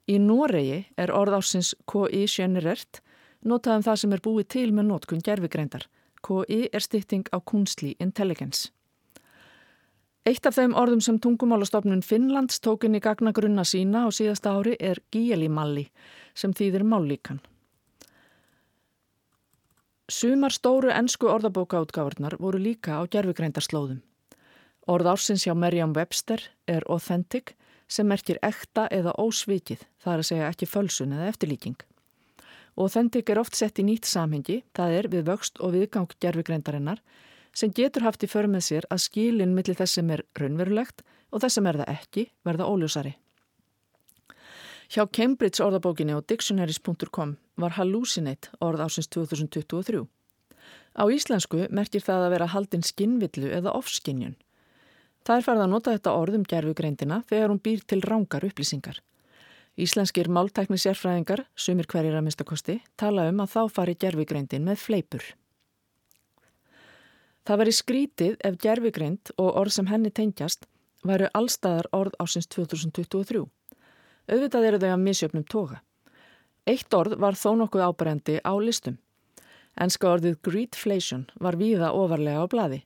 Í 0.07 0.19
Noregi 0.21 0.85
er 0.95 1.11
orð 1.11 1.39
ásins 1.39 1.73
KI 1.89 2.27
generert 2.29 3.01
notað 3.41 3.79
um 3.79 3.85
það 3.89 4.01
sem 4.03 4.13
er 4.13 4.23
búið 4.23 4.49
til 4.53 4.69
með 4.75 4.89
notkun 4.91 5.23
gerfigreindar. 5.25 5.87
KI 6.21 6.67
er 6.71 6.83
stytting 6.83 7.25
á 7.33 7.41
kunstli 7.41 7.95
intelligence. 7.99 8.69
Eitt 10.27 10.43
af 10.43 10.57
þeim 10.57 10.73
orðum 10.75 10.99
sem 10.99 11.17
tungumálastofnun 11.23 12.01
Finnlands 12.03 12.57
tókin 12.59 12.97
í 12.97 12.99
gagnagrunna 12.99 13.63
sína 13.63 14.01
á 14.03 14.11
síðasta 14.11 14.57
ári 14.57 14.73
er 14.75 14.99
gíelimalli 15.13 15.85
sem 16.35 16.51
þýðir 16.51 16.83
mállíkan. 16.83 17.37
Sumar 20.11 20.51
stóru 20.51 20.91
ennsku 20.91 21.29
orðabókaútgáðurnar 21.31 22.35
voru 22.43 22.59
líka 22.59 22.99
á 22.99 23.07
gerfugreindarslóðum. 23.07 24.01
Orð 24.87 25.11
ársins 25.13 25.45
hjá 25.47 25.53
Merjam 25.55 25.95
Webster 25.95 26.43
er 26.67 26.83
authentic 26.91 27.55
sem 27.87 28.07
merkir 28.07 28.39
ekta 28.43 28.89
eða 28.91 29.15
ósvikið, 29.15 29.85
það 30.03 30.13
er 30.13 30.23
að 30.23 30.29
segja 30.31 30.49
ekki 30.51 30.67
fölsun 30.67 31.15
eða 31.15 31.29
eftirlíking. 31.31 31.79
Authentic 32.75 33.31
er 33.31 33.39
oft 33.39 33.55
sett 33.55 33.79
í 33.79 33.87
nýtt 33.87 34.07
samhengi, 34.07 34.59
það 34.75 34.97
er 34.99 35.09
við 35.15 35.25
vöxt 35.31 35.63
og 35.63 35.71
viðgang 35.75 36.11
gerfugreindarinnar 36.19 36.99
sem 37.57 37.73
getur 37.73 38.05
haft 38.05 38.21
í 38.21 38.29
för 38.29 38.45
með 38.51 38.67
sér 38.67 38.87
að 38.93 39.05
skilin 39.07 39.55
millir 39.57 39.77
þess 39.79 39.97
sem 39.97 40.11
er 40.13 40.21
raunverulegt 40.37 41.01
og 41.31 41.41
þess 41.41 41.57
sem 41.57 41.69
er 41.69 41.79
það 41.81 41.93
ekki 41.95 42.25
verða 42.45 42.67
óljósari. 42.69 43.15
Hjá 44.87 45.03
Cambridge 45.11 45.63
orðabókinni 45.65 46.13
og 46.15 46.27
dictionaries.com 46.29 47.33
var 47.59 47.73
hallucinate 47.75 48.53
orð 48.63 48.85
ásins 48.85 49.09
2023. 49.11 50.05
Á 50.95 51.03
íslensku 51.11 51.65
merkir 51.73 52.05
það 52.05 52.27
að 52.27 52.33
vera 52.35 52.51
haldin 52.53 52.85
skinnvillu 52.85 53.49
eða 53.57 53.73
ofskinjun. 53.75 54.37
Það 55.27 55.41
er 55.41 55.47
farið 55.47 55.63
að 55.65 55.73
nota 55.73 55.95
þetta 55.97 56.13
orð 56.15 56.37
um 56.37 56.45
gerfugreindina 56.47 57.17
þegar 57.27 57.51
hún 57.51 57.59
býr 57.65 57.83
til 57.83 57.99
rángar 58.05 58.47
upplýsingar. 58.47 59.01
Íslenskir 59.77 60.29
máltækni 60.31 60.79
sérfræðingar, 60.81 61.43
sumir 61.53 61.85
hverjir 61.91 62.15
að 62.17 62.29
mistakosti, 62.29 62.77
tala 62.97 63.27
um 63.29 63.43
að 63.43 63.51
þá 63.57 63.61
fari 63.75 63.97
gerfugreindin 63.99 64.65
með 64.65 64.79
fleipur. 64.85 65.27
Það 67.47 67.59
veri 67.61 67.71
skrítið 67.71 68.33
ef 68.43 68.55
gerfugreind 68.59 69.29
og 69.39 69.53
orð 69.61 69.77
sem 69.77 69.87
henni 69.87 70.09
tengjast 70.11 70.65
væru 71.07 71.29
allstaðar 71.37 71.87
orð 71.95 72.17
ásins 72.19 72.49
2023. 72.51 73.45
Auðvitað 74.27 74.67
eru 74.67 74.79
þau 74.81 74.89
að 74.89 75.03
misjöfnum 75.05 75.45
toga. 75.47 75.77
Eitt 76.67 76.91
orð 76.91 77.15
var 77.23 77.39
þó 77.39 77.53
nokkuð 77.61 77.85
áberendi 77.85 78.35
á 78.43 78.51
listum. 78.59 78.97
Enska 79.79 80.11
orðið 80.11 80.35
greedflation 80.43 81.23
var 81.39 81.55
víða 81.55 81.93
ofarlega 81.95 82.43
á 82.43 82.51
bladi. 82.51 82.81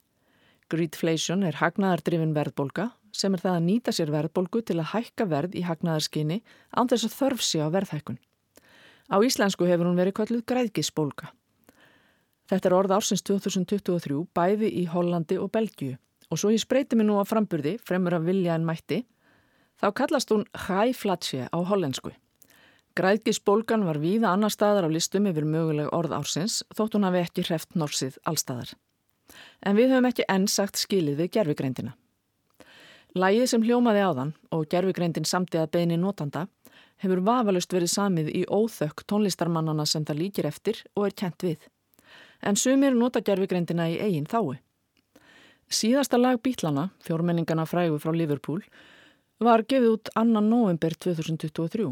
Greedflation 0.69 1.41
er 1.41 1.57
hagnaðardrifin 1.57 2.37
verðbolga 2.37 2.91
sem 3.17 3.33
er 3.33 3.41
það 3.41 3.57
að 3.57 3.67
nýta 3.71 3.97
sér 3.97 4.13
verðbolgu 4.13 4.61
til 4.61 4.77
að 4.77 4.91
hækka 4.93 5.25
verð 5.33 5.57
í 5.57 5.65
hagnaðarskinni 5.65 6.43
án 6.77 6.93
þess 6.93 7.09
að 7.09 7.17
þörf 7.17 7.45
sé 7.49 7.65
á 7.65 7.73
verðhækkun. 7.73 8.21
Á 9.09 9.17
íslensku 9.25 9.65
hefur 9.65 9.89
hún 9.89 9.97
verið 9.97 10.19
kalluð 10.21 10.45
græðgisbolga. 10.45 11.33
Þetta 12.51 12.67
er 12.67 12.75
orð 12.75 12.97
ársins 12.97 13.23
2023 13.23 14.25
bæði 14.35 14.69
í 14.81 14.85
Hollandi 14.91 15.39
og 15.39 15.53
Belgiu 15.55 15.95
og 16.31 16.39
svo 16.39 16.51
ég 16.51 16.59
spreyti 16.63 16.99
mig 16.99 17.07
nú 17.07 17.15
á 17.19 17.25
framburði 17.27 17.77
fremur 17.79 18.17
að 18.19 18.27
vilja 18.27 18.55
en 18.59 18.67
mætti 18.67 19.01
Þá 19.81 19.87
kallast 19.97 20.29
hún 20.29 20.43
Hæflatsje 20.67 21.47
á 21.49 21.57
hollensku. 21.57 22.11
Græðgisbólgan 22.93 23.85
var 23.87 23.97
víða 23.97 24.29
annar 24.35 24.53
staðar 24.53 24.85
á 24.85 24.89
listum 24.93 25.25
yfir 25.25 25.47
möguleg 25.47 25.89
orð 25.95 26.13
ársins 26.19 26.59
þótt 26.77 26.97
hún 26.97 27.07
hafi 27.07 27.23
ekki 27.23 27.45
hreft 27.47 27.73
norsið 27.73 28.19
allstaðar. 28.29 28.75
En 29.65 29.79
við 29.79 29.95
höfum 29.95 30.09
ekki 30.11 30.27
enn 30.29 30.45
sagt 30.51 30.77
skilið 30.77 31.23
við 31.23 31.31
gerfigreindina. 31.37 31.95
Lægið 33.17 33.47
sem 33.49 33.65
hljómaði 33.65 34.05
áðan 34.05 34.35
og 34.53 34.67
gerfigreindin 34.69 35.25
samtið 35.25 35.63
að 35.63 35.71
beini 35.77 35.97
notanda 35.97 36.45
hefur 37.01 37.23
vafalust 37.25 37.73
verið 37.73 37.95
samið 37.95 38.29
í 38.37 38.43
óþökk 38.45 39.01
tónlistarmannana 39.09 39.87
sem 39.89 40.05
það 40.05 40.21
líkir 40.21 40.51
eftir 40.51 40.83
og 40.93 41.07
er 41.09 41.17
kent 41.23 41.47
við. 41.47 41.57
En 42.41 42.57
sumir 42.57 42.95
nota 42.97 43.21
gerfigreindina 43.21 43.87
í 43.91 43.99
eigin 44.01 44.25
þái. 44.25 44.59
Síðasta 45.71 46.17
lag 46.19 46.41
Bítlana, 46.43 46.89
fjórmenningana 47.05 47.65
frægu 47.69 47.99
frá 48.01 48.11
Liverpool, 48.15 48.63
var 49.39 49.63
gefið 49.63 49.93
út 49.95 50.09
annan 50.19 50.49
november 50.49 50.93
2023. 50.93 51.87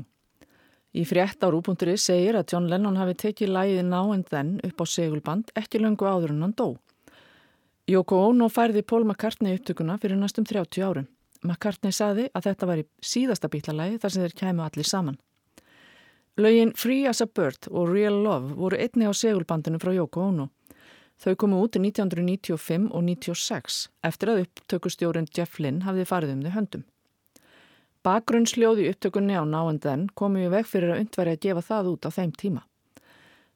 Í 1.00 1.06
frétt 1.06 1.46
á 1.46 1.48
Rúbúnduri 1.54 1.96
segir 2.02 2.36
að 2.36 2.54
John 2.54 2.68
Lennon 2.70 2.98
hafi 2.98 3.16
tekið 3.24 3.54
lægið 3.54 3.84
Now 3.86 4.12
and 4.14 4.26
Then 4.30 4.58
upp 4.66 4.82
á 4.82 4.86
segulband 4.90 5.54
ekki 5.56 5.82
löngu 5.82 6.10
áður 6.10 6.34
en 6.34 6.44
hann 6.48 6.58
dó. 6.58 6.76
Yoko 7.90 8.20
Ono 8.30 8.50
færði 8.50 8.84
Paul 8.86 9.06
McCartney 9.06 9.58
upptökuna 9.58 9.98
fyrir 10.02 10.18
næstum 10.18 10.46
30 10.50 10.86
árum. 10.86 11.08
McCartney 11.46 11.94
saði 11.96 12.28
að 12.34 12.50
þetta 12.50 12.70
var 12.70 12.82
í 12.82 12.88
síðasta 13.00 13.50
bítlalægi 13.50 14.02
þar 14.02 14.14
sem 14.14 14.26
þeir 14.26 14.38
kæmu 14.42 14.66
allir 14.66 14.90
saman. 14.90 15.18
Laugin 16.40 16.72
Free 16.74 17.06
as 17.06 17.20
a 17.22 17.26
Bird 17.28 17.68
og 17.68 17.90
Real 17.92 18.16
Love 18.24 18.54
voru 18.56 18.78
einni 18.80 19.04
á 19.04 19.12
segulbandinu 19.12 19.76
frá 19.82 19.92
Yoko 19.92 20.22
Ono. 20.30 20.46
Þau 21.20 21.34
komu 21.36 21.58
út 21.60 21.76
í 21.76 21.82
1995 21.84 22.86
og 22.96 23.04
1996 23.04 23.80
eftir 24.08 24.32
að 24.32 24.46
upptökustjórin 24.46 25.28
Jeff 25.36 25.60
Lynn 25.60 25.82
hafði 25.84 26.06
farið 26.08 26.32
um 26.38 26.46
þau 26.46 26.54
höndum. 26.54 26.86
Bakgrunnsljóði 28.08 28.88
upptökunni 28.94 29.36
á 29.36 29.44
náendan 29.44 30.08
komu 30.16 30.46
í 30.46 30.54
veg 30.54 30.64
fyrir 30.64 30.96
að 30.96 31.04
undværi 31.04 31.36
að 31.36 31.44
gefa 31.44 31.66
það 31.74 31.92
út 31.92 32.08
á 32.08 32.10
þeim 32.22 32.32
tíma. 32.40 32.64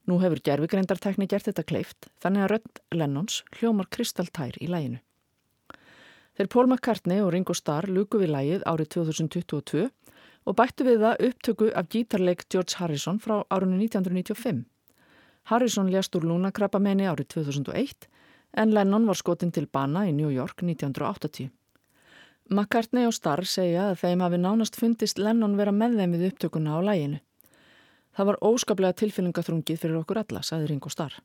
Nú 0.04 0.20
hefur 0.20 0.44
gerfugreindartekni 0.44 1.32
gert 1.32 1.48
þetta 1.48 1.64
kleift 1.64 2.12
þannig 2.20 2.44
að 2.44 2.52
Rönd 2.52 2.86
Lennons 3.00 3.42
hljómar 3.62 3.88
kristaltær 3.96 4.60
í 4.60 4.68
læginu. 4.68 5.00
Þeir 6.36 6.52
Paul 6.52 6.68
McCartney 6.68 7.24
og 7.24 7.32
Ringo 7.32 7.56
Starr 7.56 7.88
luku 7.88 8.20
við 8.20 8.36
lægið 8.36 8.68
árið 8.68 8.92
2022 8.98 9.88
og 10.46 10.58
bættu 10.60 10.86
við 10.88 11.04
það 11.06 11.26
upptöku 11.30 11.72
af 11.74 11.90
gítarleik 11.90 12.46
George 12.50 12.78
Harrison 12.80 13.20
frá 13.20 13.42
árunni 13.50 13.88
1995. 13.88 14.64
Harrison 15.52 15.92
lést 15.92 16.16
úr 16.16 16.28
lúnakrappamenni 16.28 17.08
árið 17.10 17.30
2001 17.36 18.08
en 18.54 18.72
Lennon 18.74 19.08
var 19.08 19.18
skotin 19.18 19.52
til 19.52 19.68
bana 19.68 20.06
í 20.08 20.14
New 20.16 20.32
York 20.32 20.64
1980. 20.64 21.50
McCartney 22.52 23.08
og 23.08 23.16
Starr 23.16 23.48
segja 23.48 23.90
að 23.90 24.02
þeim 24.04 24.24
hafi 24.24 24.40
nánast 24.40 24.78
fundist 24.80 25.20
Lennon 25.20 25.58
vera 25.58 25.72
með 25.72 26.00
þeim 26.00 26.18
við 26.18 26.26
upptökuna 26.32 26.76
á 26.76 26.80
læginu. 26.84 27.20
Það 28.14 28.30
var 28.30 28.42
óskaplega 28.46 28.98
tilfyllingaþrungið 29.00 29.80
fyrir 29.80 30.02
okkur 30.04 30.20
alla, 30.22 30.44
sagði 30.46 30.70
Ringo 30.70 30.92
Starr. 30.92 31.16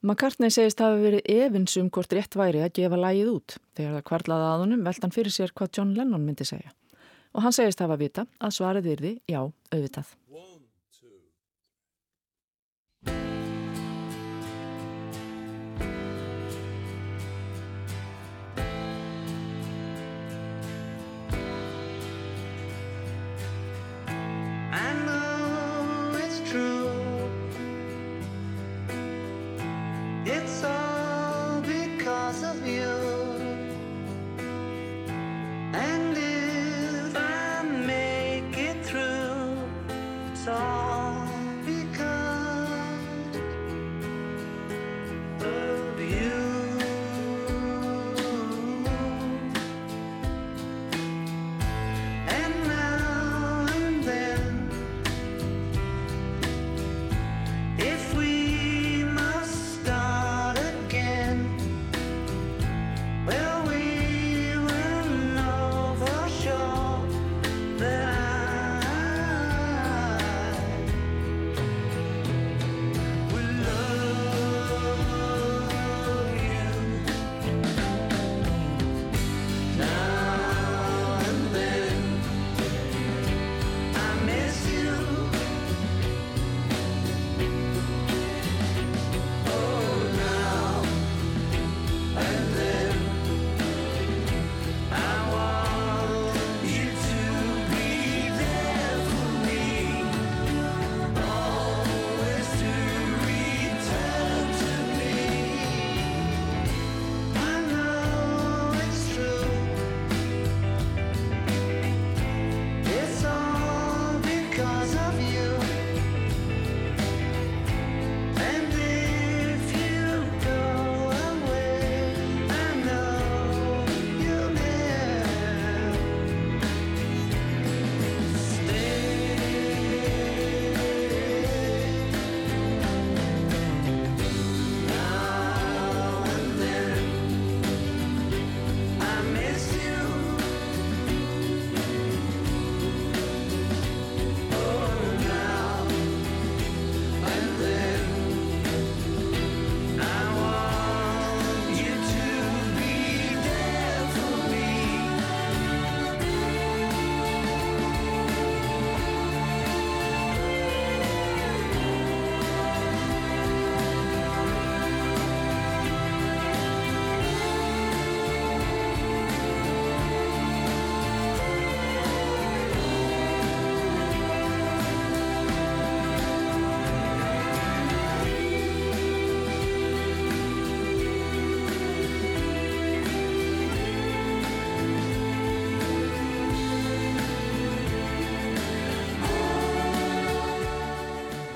McCartney 0.00 0.52
segist 0.54 0.80
hafi 0.80 1.00
verið 1.02 1.26
evinsum 1.28 1.90
hvort 1.92 2.12
rétt 2.16 2.36
væri 2.38 2.62
að 2.64 2.76
gefa 2.78 3.00
lægið 3.00 3.32
út. 3.34 3.56
Þegar 3.76 3.96
það 3.98 4.06
kvarlaði 4.12 4.46
að 4.50 4.62
honum 4.64 4.84
velt 4.86 5.02
hann 5.04 5.16
fyrir 5.16 5.34
sér 5.34 5.52
hvað 5.56 5.74
John 5.76 5.96
Lennon 5.98 6.24
myndi 6.24 6.46
segja. 6.48 6.70
Og 7.34 7.44
hann 7.44 7.54
segist 7.54 7.82
hafa 7.82 7.98
vita 8.00 8.26
að 8.42 8.56
svarið 8.58 8.90
yrði 8.96 9.12
já, 9.30 9.42
auðvitað. 9.70 10.16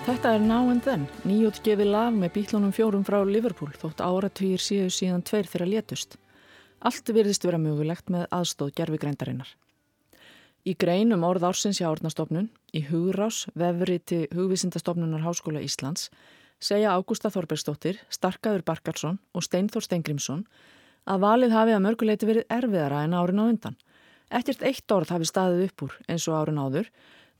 Þetta 0.04 0.34
er 0.36 0.42
Now 0.44 0.66
and 0.68 0.82
Then, 0.84 1.06
nýjóttgefi 1.24 1.84
lag 1.88 2.12
með 2.12 2.34
bítlunum 2.34 2.74
fjórum 2.76 3.06
frá 3.08 3.22
Liverpool 3.24 3.70
þótt 3.72 4.02
áratugir 4.04 4.60
síðu 4.60 4.90
síðan 4.92 5.22
tveir 5.24 5.48
þeirra 5.48 5.68
létust. 5.70 6.18
Allt 6.84 7.08
virðist 7.08 7.46
vera 7.48 7.56
mögulegt 7.56 8.12
með 8.12 8.26
aðstóð 8.28 8.74
gerfugreindarinnar. 8.76 9.48
Í 10.68 10.74
greinum 10.76 11.24
orð 11.24 11.46
ársins 11.48 11.80
hjá 11.80 11.88
orðnastofnun, 11.88 12.50
í 12.76 12.84
hugrás, 12.90 13.46
vefriti 13.56 14.26
hugvísindastofnunar 14.36 15.24
Háskóla 15.24 15.64
Íslands, 15.64 16.10
segja 16.60 16.92
Ágústa 16.92 17.32
Þorbergsdóttir, 17.32 18.02
Starkaður 18.12 18.68
Barkarsson 18.68 19.16
og 19.32 19.48
Steinþór 19.48 19.88
Steingrimsson 19.88 20.44
að 21.08 21.24
valið 21.24 21.56
hafi 21.56 21.78
að 21.78 21.84
mörguleiti 21.88 22.28
verið 22.28 22.48
erfiðara 22.52 23.06
en 23.08 23.16
árin 23.16 23.40
á 23.40 23.44
undan. 23.48 23.80
Ekkert 24.28 24.68
eitt 24.68 24.92
orð 24.92 25.16
hafi 25.16 25.32
staðið 25.32 25.70
upp 25.70 25.88
úr 25.88 26.00
eins 26.12 26.28
og 26.28 26.42
árin 26.42 26.60
áður 26.60 26.92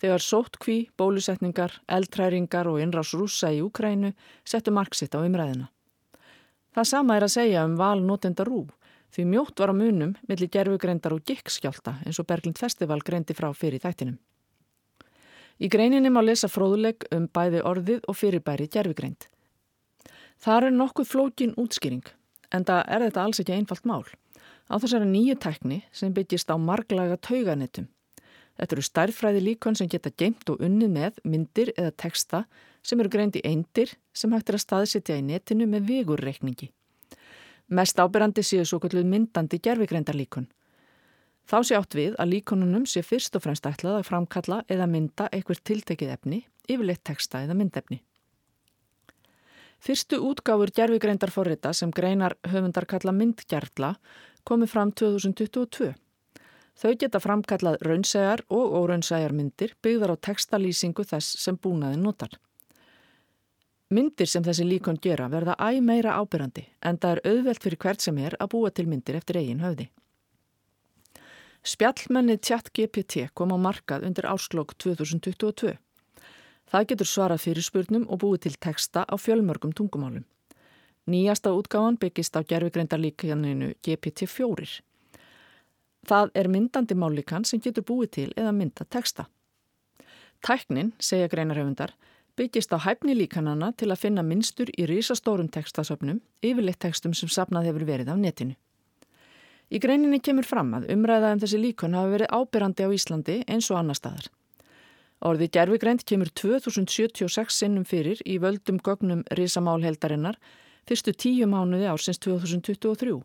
þegar 0.05 0.21
sóttkví, 0.21 0.79
bólusetningar, 1.01 1.79
eldræringar 1.89 2.69
og 2.69 2.81
innrás 2.83 3.15
rúsa 3.17 3.49
í 3.55 3.63
Ukrænu 3.65 4.13
settu 4.45 4.73
marksitt 4.75 5.17
á 5.17 5.25
umræðina. 5.25 5.71
Það 6.77 6.89
sama 6.91 7.17
er 7.17 7.25
að 7.25 7.33
segja 7.39 7.63
um 7.65 7.79
val 7.79 8.03
notenda 8.05 8.45
rú, 8.45 8.67
því 9.15 9.25
mjótt 9.31 9.63
var 9.63 9.73
á 9.73 9.75
munum 9.79 10.13
millir 10.29 10.51
gerfugreindar 10.53 11.15
og 11.17 11.25
gikkskjálta 11.25 12.01
eins 12.05 12.21
og 12.21 12.29
Berglind 12.29 12.61
Festival 12.61 13.01
greindi 13.01 13.37
frá 13.39 13.49
fyrir 13.57 13.81
þættinum. 13.81 14.19
Í 15.63 15.71
greininni 15.71 16.11
má 16.11 16.21
lesa 16.21 16.51
fróðuleg 16.51 17.07
um 17.15 17.31
bæði 17.31 17.63
orðið 17.65 18.05
og 18.11 18.19
fyrirbæri 18.19 18.69
gerfugreind. 18.69 19.31
Það 20.43 20.69
er 20.69 20.77
nokkuð 20.77 21.09
flókin 21.09 21.57
útskýring, 21.57 22.05
en 22.53 22.67
það 22.67 22.85
er 22.91 23.07
þetta 23.07 23.25
alls 23.25 23.41
ekki 23.41 23.57
einfalt 23.57 23.89
mál. 23.89 24.05
Á 24.69 24.75
þessari 24.83 25.09
nýju 25.09 25.39
tekni 25.41 25.85
sem 25.93 26.13
byggist 26.13 26.51
á 26.51 26.59
marglaga 26.59 27.17
tauganettum 27.17 27.89
Þetta 28.55 28.77
eru 28.77 28.85
stærfræði 28.87 29.43
líkon 29.43 29.77
sem 29.79 29.91
geta 29.91 30.13
geimt 30.15 30.49
og 30.53 30.63
unnið 30.63 30.93
með 30.95 31.21
myndir 31.27 31.73
eða 31.75 31.95
texta 31.99 32.45
sem 32.85 33.01
eru 33.01 33.11
greint 33.11 33.37
í 33.39 33.43
eindir 33.45 33.97
sem 34.15 34.33
hægt 34.33 34.53
er 34.53 34.59
að 34.59 34.65
staðsitja 34.65 35.19
í 35.19 35.25
netinu 35.27 35.67
með 35.67 35.89
vigurreikningi. 35.91 36.71
Mest 37.75 37.99
ábyrrandi 37.99 38.45
séu 38.45 38.65
svo 38.69 38.79
kalluð 38.83 39.09
myndandi 39.09 39.59
gerfigreindarlíkon. 39.65 40.47
Þá 41.49 41.57
sé 41.65 41.77
átt 41.77 41.97
við 41.97 42.15
að 42.21 42.31
líkonunum 42.37 42.85
sé 42.89 43.03
fyrst 43.05 43.35
og 43.37 43.45
fremst 43.45 43.67
ætlað 43.69 43.99
að 43.99 44.09
framkalla 44.09 44.63
eða 44.69 44.89
mynda 44.89 45.29
eitthvað 45.33 45.65
tiltekið 45.69 46.13
efni, 46.15 46.45
yfirleitt 46.69 47.05
texta 47.05 47.43
eða 47.45 47.57
myndefni. 47.59 48.01
Fyrstu 49.85 50.21
útgáfur 50.25 50.71
gerfigreindarforrita 50.73 51.75
sem 51.77 51.91
greinar 51.93 52.39
höfundar 52.49 52.87
kalla 52.89 53.13
myndgerðla 53.13 53.91
komi 54.49 54.69
fram 54.69 54.93
2022. 54.93 55.93
Þau 56.75 56.95
geta 56.99 57.21
framkallað 57.23 57.79
raunsæjar 57.87 58.43
og 58.51 58.73
óraunsæjar 58.81 59.33
myndir 59.33 59.77
byggðar 59.83 60.15
á 60.15 60.23
textalýsingu 60.27 61.05
þess 61.07 61.39
sem 61.45 61.57
búnaðin 61.57 62.03
notar. 62.03 62.35
Myndir 63.95 64.27
sem 64.27 64.43
þessi 64.43 64.65
líkon 64.67 64.99
gera 64.99 65.29
verða 65.31 65.55
æg 65.61 65.83
meira 65.85 66.17
ábyrrandi 66.19 66.65
en 66.83 66.99
það 66.99 67.13
er 67.13 67.21
auðvelt 67.31 67.63
fyrir 67.63 67.81
hvert 67.85 68.03
sem 68.03 68.19
er 68.19 68.35
að 68.41 68.51
búa 68.57 68.73
til 68.75 68.89
myndir 68.91 69.21
eftir 69.21 69.39
eigin 69.39 69.63
höfði. 69.63 69.87
Spjallmenni 71.65 72.37
tjatt 72.43 72.73
GPT 72.77 73.29
kom 73.39 73.55
á 73.55 73.59
markað 73.61 74.03
undir 74.09 74.27
áslokk 74.29 74.75
2022. 74.83 75.77
Það 76.69 76.89
getur 76.91 77.09
svarað 77.09 77.45
fyrir 77.45 77.65
spurnum 77.65 78.09
og 78.09 78.21
búið 78.25 78.43
til 78.47 78.57
texta 78.67 79.05
á 79.07 79.15
fjölmörgum 79.15 79.73
tungumálum. 79.73 80.27
Nýjasta 81.07 81.53
útgáðan 81.55 82.01
byggist 82.01 82.37
á 82.37 82.41
gerfugreindarlíkjaninu 82.43 83.75
GPT-4. 83.85 84.81
Það 86.05 86.35
er 86.37 86.51
myndandi 86.53 86.97
mállíkan 86.99 87.47
sem 87.49 87.61
getur 87.65 87.87
búið 87.89 88.11
til 88.17 88.33
eða 88.37 88.53
mynda 88.53 88.85
texta. 88.85 89.25
Tæknin, 90.45 90.93
segja 91.01 91.31
greinarhefundar, 91.33 91.95
byggist 92.37 92.75
á 92.77 92.79
hæfni 92.85 93.15
líkanana 93.17 93.73
til 93.73 93.89
að 93.89 94.03
finna 94.03 94.23
minnstur 94.23 94.69
í 94.77 94.85
risastórum 94.91 95.49
textasöfnum, 95.49 96.21
yfirleitt 96.45 96.83
textum 96.85 97.15
sem 97.17 97.31
sapnað 97.33 97.71
hefur 97.71 97.87
verið 97.89 98.13
af 98.13 98.21
netinu. 98.21 98.57
Í 99.73 99.81
greininni 99.81 100.21
kemur 100.21 100.45
fram 100.45 100.75
að 100.77 100.91
umræðað 100.93 101.37
um 101.37 101.41
þessi 101.45 101.61
líkon 101.63 101.97
hafi 101.97 102.13
verið 102.13 102.35
ábyrrandi 102.37 102.85
á 102.85 102.91
Íslandi 102.93 103.37
eins 103.49 103.71
og 103.73 103.81
annar 103.81 103.97
staðar. 103.97 104.29
Orði 105.25 105.49
gerfigreint 105.49 106.05
kemur 106.05 106.29
2076 106.37 107.57
sinnum 107.63 107.87
fyrir 107.89 108.21
í 108.29 108.37
völdum 108.43 108.77
gögnum 108.85 109.25
risamálheldarinnar 109.39 110.37
fyrstu 110.85 111.15
tíu 111.17 111.49
mánuði 111.49 111.89
ársins 111.89 112.21
2023 112.21 113.17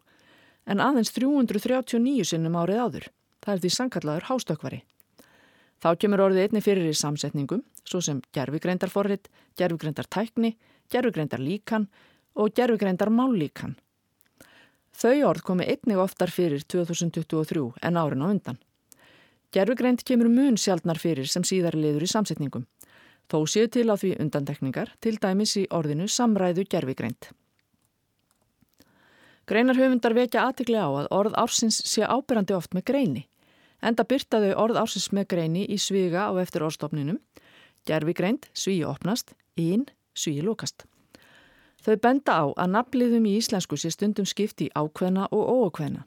en 0.70 0.84
aðeins 0.84 1.12
339 1.16 2.30
sinnum 2.30 2.58
árið 2.62 2.84
áður. 2.86 3.10
Það 3.44 3.54
er 3.56 3.62
því 3.64 3.72
sankallaður 3.76 4.30
hástökvari. 4.30 4.80
Þá 5.80 5.90
kemur 5.96 6.26
orðið 6.28 6.46
einni 6.46 6.62
fyrir 6.64 6.90
í 6.90 6.96
samsetningum, 6.98 7.62
svo 7.88 8.02
sem 8.04 8.20
gerfugreindarforrið, 8.36 9.30
gerfugreindartækni, 9.58 10.56
gerfugreindarlíkan 10.92 11.88
og 12.36 12.52
gerfugreindar 12.56 13.12
mállíkan. 13.14 13.78
Þau 15.00 15.16
orð 15.30 15.46
komi 15.48 15.68
einnig 15.70 16.02
oftar 16.02 16.32
fyrir 16.34 16.66
2023 16.68 17.64
en 17.88 18.00
árin 18.02 18.26
á 18.26 18.28
undan. 18.28 18.60
Gerfugreind 19.56 20.04
kemur 20.06 20.28
mun 20.30 20.60
sjálfnar 20.60 21.00
fyrir 21.00 21.30
sem 21.32 21.46
síðar 21.48 21.78
liður 21.80 22.06
í 22.06 22.12
samsetningum. 22.12 22.68
Þó 23.32 23.46
séu 23.48 23.70
til 23.72 23.88
á 23.88 23.96
því 23.96 24.18
undantekningar, 24.20 24.92
til 25.00 25.16
dæmis 25.22 25.56
í 25.58 25.68
orðinu 25.72 26.10
samræðu 26.10 26.66
gerfugreind. 26.70 27.32
Greinarhöfundar 29.50 30.14
vekja 30.14 30.44
aðtikli 30.46 30.78
á 30.78 30.86
að 30.86 31.08
orð 31.10 31.36
ársins 31.42 31.80
sé 31.90 32.04
ábyrrandi 32.06 32.54
oft 32.54 32.76
með 32.78 32.84
greini. 32.92 33.22
Enda 33.82 34.04
byrtaðu 34.06 34.52
orð 34.62 34.78
ársins 34.78 35.08
með 35.10 35.26
greini 35.32 35.64
í 35.66 35.78
sviga 35.82 36.28
á 36.30 36.32
eftir 36.38 36.62
orðstofninum. 36.68 37.18
Gerfi 37.90 38.14
greint, 38.14 38.46
svíi 38.54 38.84
opnast, 38.86 39.34
ín, 39.58 39.88
svíi 40.14 40.44
lókast. 40.46 40.86
Þau 41.82 41.96
benda 42.04 42.36
á 42.36 42.46
að 42.62 42.74
nafliðum 42.76 43.26
í 43.26 43.38
íslensku 43.40 43.80
sé 43.80 43.90
stundum 43.96 44.28
skipti 44.30 44.68
ákveðna 44.78 45.26
og 45.34 45.50
óákveðna. 45.50 46.04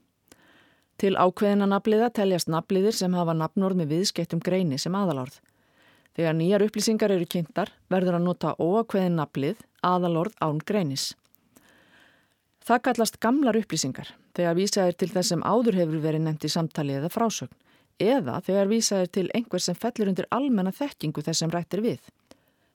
Til 1.03 1.17
ákveðina 1.19 1.67
nafliða 1.67 2.13
teljast 2.15 2.53
nafliðir 2.53 2.95
sem 2.95 3.17
hafa 3.19 3.35
nafnord 3.35 3.81
með 3.81 3.97
viðskettum 3.97 4.45
greini 4.45 4.79
sem 4.79 4.95
aðalorð. 4.95 5.41
Þegar 6.15 6.39
nýjar 6.39 6.67
upplýsingar 6.69 7.17
eru 7.17 7.27
kynntar 7.27 7.75
verður 7.91 8.21
að 8.21 8.27
nota 8.29 8.55
óákveðin 8.61 9.19
naflið 9.19 9.67
aðalorð 9.83 10.39
án 10.39 10.63
greinis. 10.63 11.09
Það 12.63 12.83
kallast 12.87 13.19
gamlar 13.19 13.59
upplýsingar 13.59 14.13
þegar 14.37 14.59
vísaðir 14.59 14.97
til 14.99 15.11
þess 15.11 15.33
sem 15.33 15.43
áður 15.43 15.81
hefur 15.81 16.03
verið 16.05 16.25
nefnt 16.27 16.47
í 16.47 16.51
samtali 16.53 16.95
eða 17.01 17.11
frásögn 17.11 17.57
eða 18.03 18.39
þegar 18.47 18.71
vísaðir 18.71 19.11
til 19.13 19.29
einhver 19.35 19.63
sem 19.63 19.79
fellur 19.79 20.11
undir 20.13 20.29
almenna 20.31 20.73
þekkingu 20.75 21.25
þess 21.27 21.43
sem 21.43 21.51
rættir 21.51 21.83
við. 21.83 22.01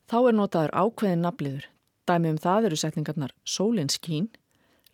Þá 0.08 0.18
er 0.20 0.36
notaður 0.36 0.76
ákveðin 0.76 1.24
nafliður. 1.24 1.70
Dæmi 2.08 2.32
um 2.32 2.40
það 2.40 2.70
eru 2.70 2.80
setningarnar 2.80 3.34
sólins 3.44 4.00
kín, 4.00 4.30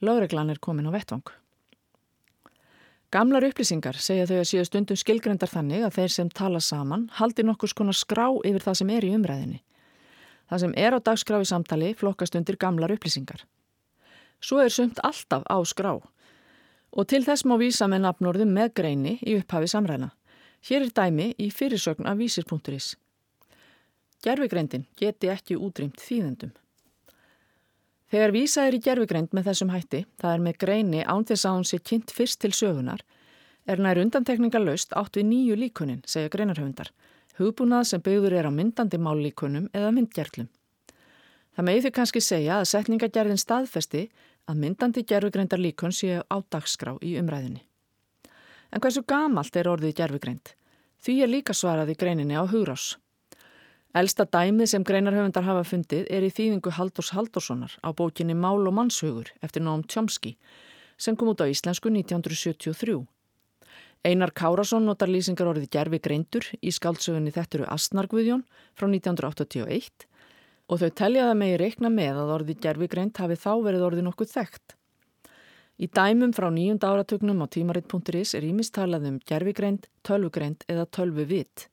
lögreglan 0.01 0.49
er 0.49 0.61
komin 0.61 0.89
á 0.89 0.91
vettvang. 0.93 1.25
Gamlar 3.13 3.45
upplýsingar 3.45 3.99
segja 4.01 4.25
þau 4.25 4.39
að 4.39 4.47
síðu 4.49 4.65
stundum 4.65 4.97
skilgrendar 4.97 5.49
þannig 5.51 5.83
að 5.85 5.99
þeir 5.99 6.13
sem 6.15 6.29
tala 6.33 6.61
saman 6.61 7.09
haldi 7.19 7.45
nokkus 7.45 7.75
konar 7.77 7.93
skrá 7.93 8.25
yfir 8.41 8.65
það 8.65 8.79
sem 8.79 8.93
er 8.95 9.05
í 9.05 9.11
umræðinni. 9.13 9.59
Það 10.49 10.63
sem 10.63 10.73
er 10.81 10.97
á 10.97 10.99
dagskráfi 11.01 11.45
samtali 11.45 11.91
flokkast 11.97 12.33
undir 12.39 12.57
gamlar 12.57 12.93
upplýsingar. 12.95 13.45
Svo 14.43 14.59
er 14.59 14.73
sumt 14.75 14.99
alltaf 15.07 15.45
á 15.47 15.57
skrá 15.63 15.95
og 16.93 17.07
til 17.09 17.23
þess 17.25 17.47
má 17.49 17.55
vísa 17.57 17.87
með 17.89 18.03
nafnorðum 18.05 18.51
með 18.53 18.73
greini 18.77 19.13
í 19.25 19.37
upphafi 19.39 19.69
samræna. 19.71 20.11
Hér 20.67 20.85
er 20.85 20.91
dæmi 20.93 21.31
í 21.41 21.47
fyrirsögn 21.49 22.05
af 22.05 22.19
vísir.is. 22.19 22.93
Gervigreindin 24.23 24.85
geti 24.99 25.31
ekki 25.33 25.57
útrýmt 25.57 25.99
þýðendum. 25.99 26.53
Þegar 28.13 28.35
vísa 28.35 28.67
er 28.67 28.77
í 28.77 28.81
gervigreind 28.85 29.33
með 29.33 29.49
þessum 29.49 29.71
hætti, 29.73 30.03
það 30.21 30.35
er 30.35 30.43
með 30.45 30.57
greini 30.61 31.01
án 31.01 31.25
þess 31.25 31.47
að 31.49 31.55
hún 31.57 31.65
sé 31.65 31.79
kynnt 31.81 32.13
fyrst 32.13 32.39
til 32.43 32.51
sögunar, 32.53 33.01
er 33.65 33.81
nær 33.81 33.97
undantekninga 34.03 34.61
löst 34.61 34.93
átt 34.93 35.17
við 35.17 35.31
nýju 35.31 35.57
líkunin, 35.57 36.03
segja 36.05 36.29
greinarhöfundar, 36.29 36.91
hugbúnað 37.39 37.87
sem 37.89 38.03
byggður 38.05 38.37
er 38.37 38.47
á 38.47 38.51
myndandi 38.53 38.99
mállíkunum 39.01 39.65
eða 39.73 39.89
myndgerlum. 39.97 40.51
Það 41.53 41.67
með 41.67 41.81
því 41.81 41.91
kannski 41.97 42.21
segja 42.21 42.59
að 42.59 42.69
setningagerðin 42.69 43.41
staðfesti 43.41 44.07
að 44.49 44.59
myndandi 44.63 45.03
gerfugreindar 45.07 45.61
líkun 45.61 45.95
séu 45.95 46.23
á 46.27 46.37
dagskrá 46.51 46.97
í 47.01 47.15
umræðinni. 47.19 47.63
En 48.73 48.81
hversu 48.81 49.03
gamalt 49.07 49.55
er 49.55 49.69
orðið 49.69 49.95
gerfugreind? 50.01 50.53
Því 51.03 51.15
er 51.23 51.31
líka 51.31 51.53
svarað 51.53 51.93
í 51.93 51.97
greininni 51.99 52.35
á 52.35 52.43
hugrás. 52.47 52.97
Elsta 53.93 54.25
dæmið 54.25 54.71
sem 54.71 54.83
greinarhöfundar 54.83 55.45
hafa 55.45 55.63
fundið 55.69 56.07
er 56.09 56.25
í 56.25 56.31
þýðingu 56.33 56.71
Haldurs 56.73 57.11
Haldurssonar 57.13 57.75
á 57.85 57.93
bókinni 57.93 58.33
Mál 58.33 58.65
og 58.65 58.73
mannshugur 58.73 59.29
eftir 59.45 59.61
Nóum 59.61 59.83
Tjomski 59.85 60.33
sem 60.97 61.15
kom 61.15 61.29
út 61.29 61.43
á 61.43 61.45
íslensku 61.45 61.91
1973. 61.93 63.03
Einar 64.03 64.33
Kárasson 64.33 64.87
notar 64.87 65.11
lýsingar 65.13 65.51
orðið 65.51 65.69
gerfi 65.75 65.99
greindur 66.01 66.47
í 66.59 66.73
skáldsögunni 66.73 67.31
Þetturu 67.35 67.69
Astnargviðjón 67.69 68.41
frá 68.73 68.87
1981 68.89 70.07
og 70.69 70.79
þau 70.81 70.89
teljaða 71.01 71.33
megi 71.37 71.59
reikna 71.61 71.91
með 71.91 72.21
að 72.23 72.31
orði 72.37 72.55
gerfigreint 72.63 73.19
hafi 73.19 73.37
þá 73.39 73.51
verið 73.65 73.85
orði 73.89 74.05
nokkuð 74.07 74.31
þekkt. 74.33 74.75
Í 75.81 75.89
dæmum 75.89 76.33
frá 76.37 76.47
nýjunda 76.53 76.91
áratögnum 76.93 77.41
á 77.43 77.47
tímaritt.is 77.49 78.35
er 78.37 78.45
ímistalað 78.45 79.07
um 79.09 79.19
gerfigreint, 79.25 79.89
tölvugreint 80.05 80.63
eða 80.69 80.85
tölvuvit. 80.85 81.67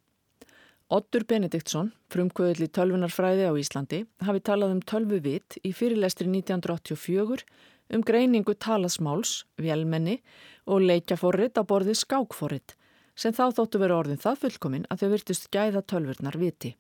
Ottur 0.90 1.22
Benediktsson, 1.22 1.92
frumkvöðli 2.10 2.66
tölvunarfræði 2.74 3.44
á 3.46 3.54
Íslandi, 3.54 4.00
hafi 4.26 4.40
talað 4.42 4.74
um 4.74 4.80
tölvu 4.82 5.20
vitt 5.22 5.60
í 5.62 5.70
fyrirlestri 5.76 6.26
1984 6.26 7.44
um 7.94 8.02
greiningu 8.02 8.56
talasmáls, 8.58 9.44
vélmenni 9.60 10.18
og 10.66 10.82
leikjaforrit 10.82 11.58
á 11.58 11.62
borði 11.62 11.94
skákforrit 11.94 12.74
sem 13.14 13.34
þá 13.36 13.50
þóttu 13.54 13.80
veru 13.82 13.98
orðin 14.00 14.20
það 14.22 14.38
fullkomin 14.44 14.86
að 14.90 15.02
þau 15.02 15.10
virtust 15.14 15.50
gæða 15.52 15.82
tölvurnar 15.84 16.38
viti. 16.40 16.72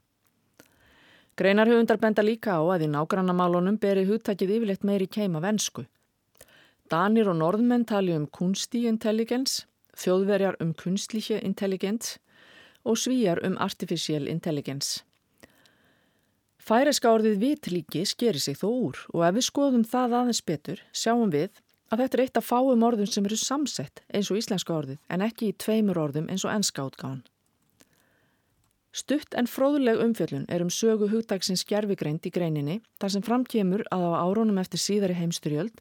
Greinarhugundar 1.40 1.96
benda 1.96 2.20
líka 2.20 2.52
á 2.52 2.60
að 2.68 2.82
í 2.84 2.86
nágrannamálunum 2.92 3.78
beri 3.80 4.02
hugtakið 4.04 4.50
yfirleitt 4.58 4.82
meiri 4.84 5.06
keima 5.08 5.40
vensku. 5.40 5.86
Danir 6.92 7.30
og 7.32 7.38
norðmenn 7.40 7.86
tali 7.88 8.12
um 8.12 8.26
kunsti 8.28 8.82
intelligens, 8.90 9.62
þjóðverjar 9.96 10.58
um 10.60 10.74
kunstlíkje 10.76 11.38
intelligens 11.40 12.18
og 12.84 13.00
svíjar 13.00 13.40
um 13.48 13.56
artificial 13.56 14.28
intelligens. 14.28 14.98
Færiska 16.60 17.08
orðið 17.08 17.40
vitlíki 17.40 18.04
skeri 18.04 18.44
sig 18.44 18.60
þó 18.60 18.68
úr 18.68 19.02
og 19.14 19.24
ef 19.30 19.38
við 19.38 19.48
skoðum 19.48 19.88
það 19.88 20.20
aðeins 20.20 20.44
betur 20.44 20.84
sjáum 20.92 21.32
við 21.32 21.48
að 21.88 22.04
þetta 22.04 22.18
er 22.18 22.26
eitt 22.26 22.40
af 22.42 22.50
fáum 22.52 22.84
orðum 22.84 23.08
sem 23.08 23.24
eru 23.24 23.40
samsett 23.40 24.04
eins 24.12 24.28
og 24.28 24.44
íslenska 24.44 24.76
orðið 24.76 25.00
en 25.08 25.24
ekki 25.24 25.54
í 25.54 25.56
tveimur 25.56 26.04
orðum 26.04 26.28
eins 26.28 26.44
og 26.44 26.52
ennska 26.52 26.84
átgáðan. 26.84 27.24
Stutt 28.90 29.36
en 29.38 29.46
fróðuleg 29.46 30.00
umfjöllun 30.02 30.48
er 30.50 30.64
um 30.64 30.70
sögu 30.74 31.06
hugdagsins 31.12 31.62
gerfigreind 31.62 32.24
í 32.26 32.32
greininni 32.34 32.80
þar 32.98 33.12
sem 33.14 33.22
framkemur 33.22 33.84
að 33.94 34.02
á 34.02 34.10
árónum 34.26 34.58
eftir 34.58 34.82
síðari 34.82 35.14
heimsturjöld 35.14 35.78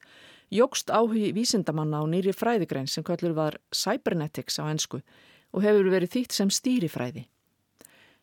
jógst 0.54 0.94
áhugi 0.94 1.32
vísindamanna 1.34 2.02
á 2.02 2.06
nýri 2.06 2.36
fræðigrein 2.38 2.86
sem 2.86 3.06
kvöldur 3.06 3.34
var 3.34 3.58
cybernetics 3.74 4.62
á 4.62 4.70
ennsku 4.70 5.02
og 5.02 5.66
hefur 5.66 5.90
verið 5.90 6.14
þýtt 6.14 6.38
sem 6.38 6.54
stýrifræði. 6.54 7.26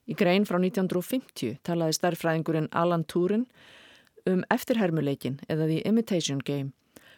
Í 0.06 0.14
grein 0.14 0.46
frá 0.46 0.60
1950 0.60 1.58
talaði 1.66 1.96
starffræðingurinn 1.98 2.70
Alan 2.70 3.02
Turing 3.10 3.48
um 4.30 4.44
eftirhermuleikin 4.54 5.40
eða 5.50 5.66
The 5.66 5.80
Imitation 5.82 6.38
Game 6.38 6.70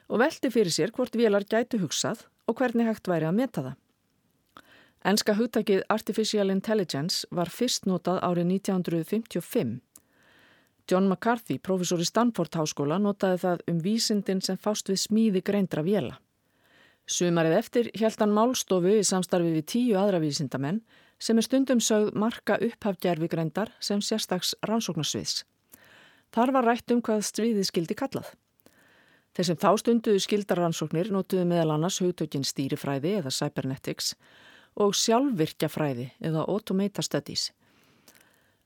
og 0.08 0.22
velti 0.24 0.48
fyrir 0.48 0.72
sér 0.72 0.94
hvort 0.96 1.20
vélar 1.20 1.44
gætu 1.44 1.82
hugsað 1.84 2.24
og 2.48 2.56
hvernig 2.56 2.88
hægt 2.88 3.12
væri 3.12 3.28
að 3.28 3.36
meta 3.42 3.66
það. 3.66 3.76
Ennska 5.06 5.36
hugtakið 5.38 5.84
Artificial 5.94 6.50
Intelligence 6.50 7.26
var 7.30 7.50
fyrst 7.54 7.86
notað 7.86 8.18
árið 8.26 8.48
1955. 8.50 9.76
John 10.90 11.06
McCarthy, 11.06 11.58
professor 11.62 12.00
í 12.02 12.06
Stanford 12.08 12.56
Háskóla, 12.58 12.98
notaði 12.98 13.38
það 13.44 13.62
um 13.70 13.82
vísindin 13.84 14.42
sem 14.42 14.58
fást 14.58 14.90
við 14.90 14.98
smíði 15.04 15.42
greindra 15.44 15.84
vjela. 15.86 16.16
Sumarið 17.08 17.54
eftir 17.60 17.90
held 18.00 18.18
hann 18.20 18.34
málstofu 18.34 18.96
í 18.98 19.04
samstarfi 19.06 19.52
við 19.54 19.68
tíu 19.70 19.94
aðra 20.00 20.18
vísindamenn 20.20 20.82
sem 21.22 21.38
er 21.38 21.46
stundum 21.46 21.80
sögð 21.80 22.18
marka 22.18 22.58
upphafgerfi 22.64 23.30
greindar 23.30 23.70
sem 23.80 24.02
sérstags 24.02 24.56
rannsóknarsviðs. 24.66 25.44
Þar 26.34 26.52
var 26.58 26.68
rætt 26.72 26.92
um 26.92 27.00
hvað 27.04 27.24
stríði 27.24 27.64
skildi 27.64 27.96
kallað. 27.96 28.34
Þeir 29.36 29.46
sem 29.46 29.62
þá 29.62 29.70
stunduðu 29.78 30.20
skildarrannsóknir 30.26 31.12
notuðu 31.14 31.46
meðal 31.46 31.76
annars 31.76 32.00
hugtökinn 32.02 32.44
stýrifræði 32.44 33.20
eða 33.20 33.32
cybernetics 33.32 34.16
og 34.78 34.94
sjálfvirkjafræði 34.94 36.10
eða 36.24 36.46
automata 36.46 37.02
studies. 37.02 37.50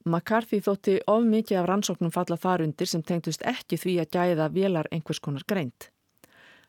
McCarthy 0.03 0.59
þótti 0.59 0.97
of 1.07 1.23
mikið 1.23 1.61
af 1.61 1.67
rannsóknum 1.69 2.11
falla 2.11 2.37
þar 2.37 2.65
undir 2.65 2.89
sem 2.91 3.03
tengtust 3.03 3.43
ekki 3.47 3.79
því 3.79 3.93
að 4.03 4.15
gæða 4.17 4.49
velar 4.51 4.89
einhvers 4.91 5.21
konar 5.23 5.45
greint. 5.47 5.89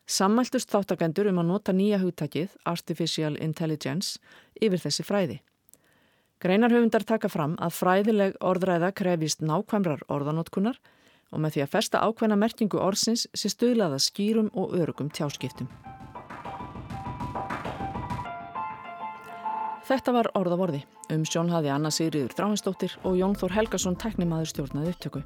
Sammæltust 0.06 0.70
þáttakendur 0.70 1.30
um 1.30 1.40
að 1.40 1.48
nota 1.48 1.72
nýja 1.72 1.98
hugtakið, 2.02 2.52
Artificial 2.68 3.38
Intelligence, 3.40 4.20
yfir 4.60 4.82
þessi 4.82 5.06
fræði. 5.06 5.38
Greinarhöfundar 6.44 7.06
taka 7.08 7.30
fram 7.32 7.56
að 7.56 7.78
fræðileg 7.78 8.36
orðræða 8.44 8.92
krefist 8.92 9.40
nákvæmrar 9.40 10.04
orðanótkunar 10.12 10.76
og 11.32 11.40
með 11.40 11.56
því 11.56 11.64
að 11.64 11.72
festa 11.72 12.04
ákveðna 12.04 12.38
merkingu 12.38 12.78
orðsins 12.78 13.26
sé 13.32 13.50
stuðlaða 13.50 13.98
skýrum 13.98 14.52
og 14.52 14.76
örugum 14.76 15.08
tjáskiptum. 15.10 15.70
Þetta 19.84 20.12
var 20.16 20.30
orðavorði. 20.38 20.78
Um 21.12 21.26
sjón 21.28 21.50
hafi 21.52 21.68
Anna 21.68 21.90
Sigriður 21.92 22.32
Dráhansdóttir 22.32 22.94
og 23.04 23.18
Jón 23.18 23.34
Þór 23.36 23.52
Helgason 23.52 23.96
teknimaður 24.00 24.48
stjórnaði 24.48 24.94
upptöku. 24.94 25.20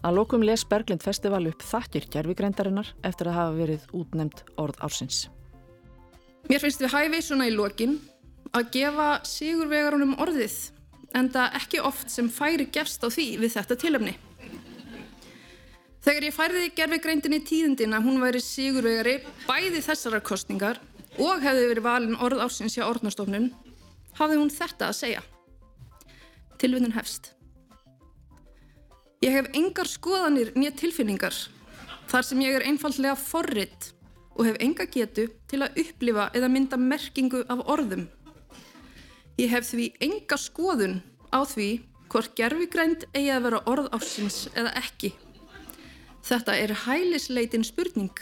Að 0.00 0.16
lokum 0.16 0.44
les 0.46 0.64
Berglind 0.64 1.04
Festival 1.04 1.44
upp 1.50 1.60
þakkir 1.60 2.06
gerfigreindarinnar 2.14 2.88
eftir 3.04 3.28
að 3.28 3.36
hafa 3.36 3.58
verið 3.58 3.84
útnemt 3.92 4.40
orð 4.56 4.80
ársins. 4.80 5.26
Mér 6.48 6.62
finnst 6.62 6.80
við 6.80 6.94
hæfi 6.94 7.20
svona 7.26 7.50
í 7.50 7.52
lokin 7.52 7.98
að 8.56 8.70
gefa 8.78 9.08
Sigurvegarunum 9.28 10.16
orðið 10.24 10.56
en 11.12 11.28
það 11.34 11.58
ekki 11.60 11.82
oft 11.84 12.08
sem 12.10 12.30
færi 12.32 12.70
gefst 12.72 13.04
á 13.04 13.12
því 13.12 13.26
við 13.42 13.56
þetta 13.58 13.78
tilöfni. 13.82 14.14
Þegar 16.02 16.26
ég 16.26 16.34
færði 16.34 16.70
gerfigreindinni 16.74 17.42
tíðindina 17.44 18.00
hún 18.02 18.24
væri 18.24 18.40
Sigurvegari 18.42 19.18
bæði 19.44 19.84
þessara 19.84 20.22
kostningar 20.24 20.80
og 21.20 21.44
hefði 21.44 21.68
verið 21.68 21.86
valin 21.86 22.18
orð 22.24 22.40
ársins 22.46 22.74
hjá 22.78 22.86
orðnastofnun 22.88 23.52
hafði 24.18 24.40
hún 24.40 24.52
þetta 24.52 24.90
að 24.90 24.98
segja. 24.98 25.22
Tilvinnun 26.62 26.94
hefst. 26.96 27.32
Ég 29.22 29.36
hef 29.36 29.50
engar 29.54 29.86
skoðanir 29.86 30.52
nýja 30.58 30.74
tilfinningar 30.80 31.36
þar 32.10 32.26
sem 32.26 32.40
ég 32.42 32.56
er 32.58 32.66
einfallega 32.66 33.14
forritt 33.18 33.92
og 34.34 34.48
hef 34.48 34.58
enga 34.64 34.86
getu 34.90 35.28
til 35.50 35.62
að 35.62 35.78
upplifa 35.84 36.28
eða 36.34 36.50
mynda 36.50 36.78
merkingu 36.80 37.44
af 37.52 37.62
orðum. 37.70 38.08
Ég 39.38 39.52
hef 39.52 39.68
því 39.70 39.92
enga 40.02 40.38
skoðun 40.40 41.00
á 41.32 41.40
því 41.48 41.68
hvort 42.12 42.34
gerfigrænt 42.36 43.06
eigi 43.14 43.30
að 43.32 43.46
vera 43.46 43.62
orð 43.70 43.88
ásins 43.96 44.44
eða 44.52 44.74
ekki. 44.80 45.12
Þetta 46.22 46.56
er 46.58 46.74
hælisleitin 46.84 47.64
spurning 47.66 48.12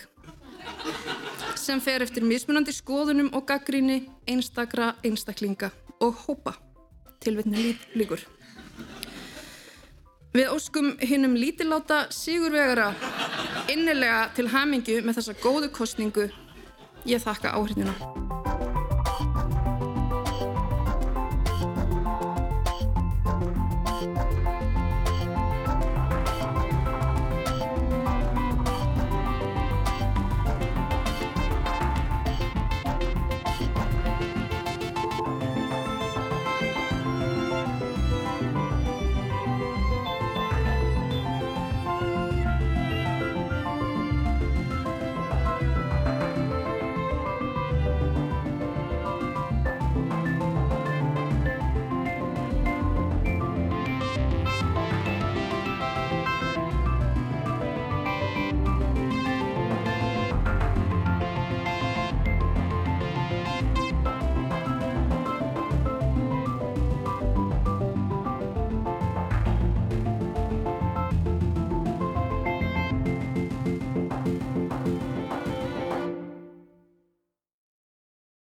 sem 1.60 1.80
fer 1.82 2.02
eftir 2.04 2.24
mismunandi 2.26 2.72
skoðunum 2.74 3.30
og 3.36 3.46
gaggríni 3.48 4.02
einstakra 4.28 4.94
einstaklinga 5.04 5.70
og 6.00 6.16
hópa 6.26 6.56
tilvittni 7.20 7.74
líkur. 7.94 8.22
Við 10.30 10.52
óskum 10.54 10.92
hinnum 11.02 11.34
lítiláta 11.34 12.04
Sigurvegara 12.14 12.92
innilega 13.72 14.28
til 14.36 14.46
hamingju 14.52 15.00
með 15.02 15.18
þessa 15.18 15.38
góðu 15.42 15.72
kostningu. 15.74 16.28
Ég 17.08 17.22
þakka 17.24 17.56
áhrifnuna. 17.58 18.39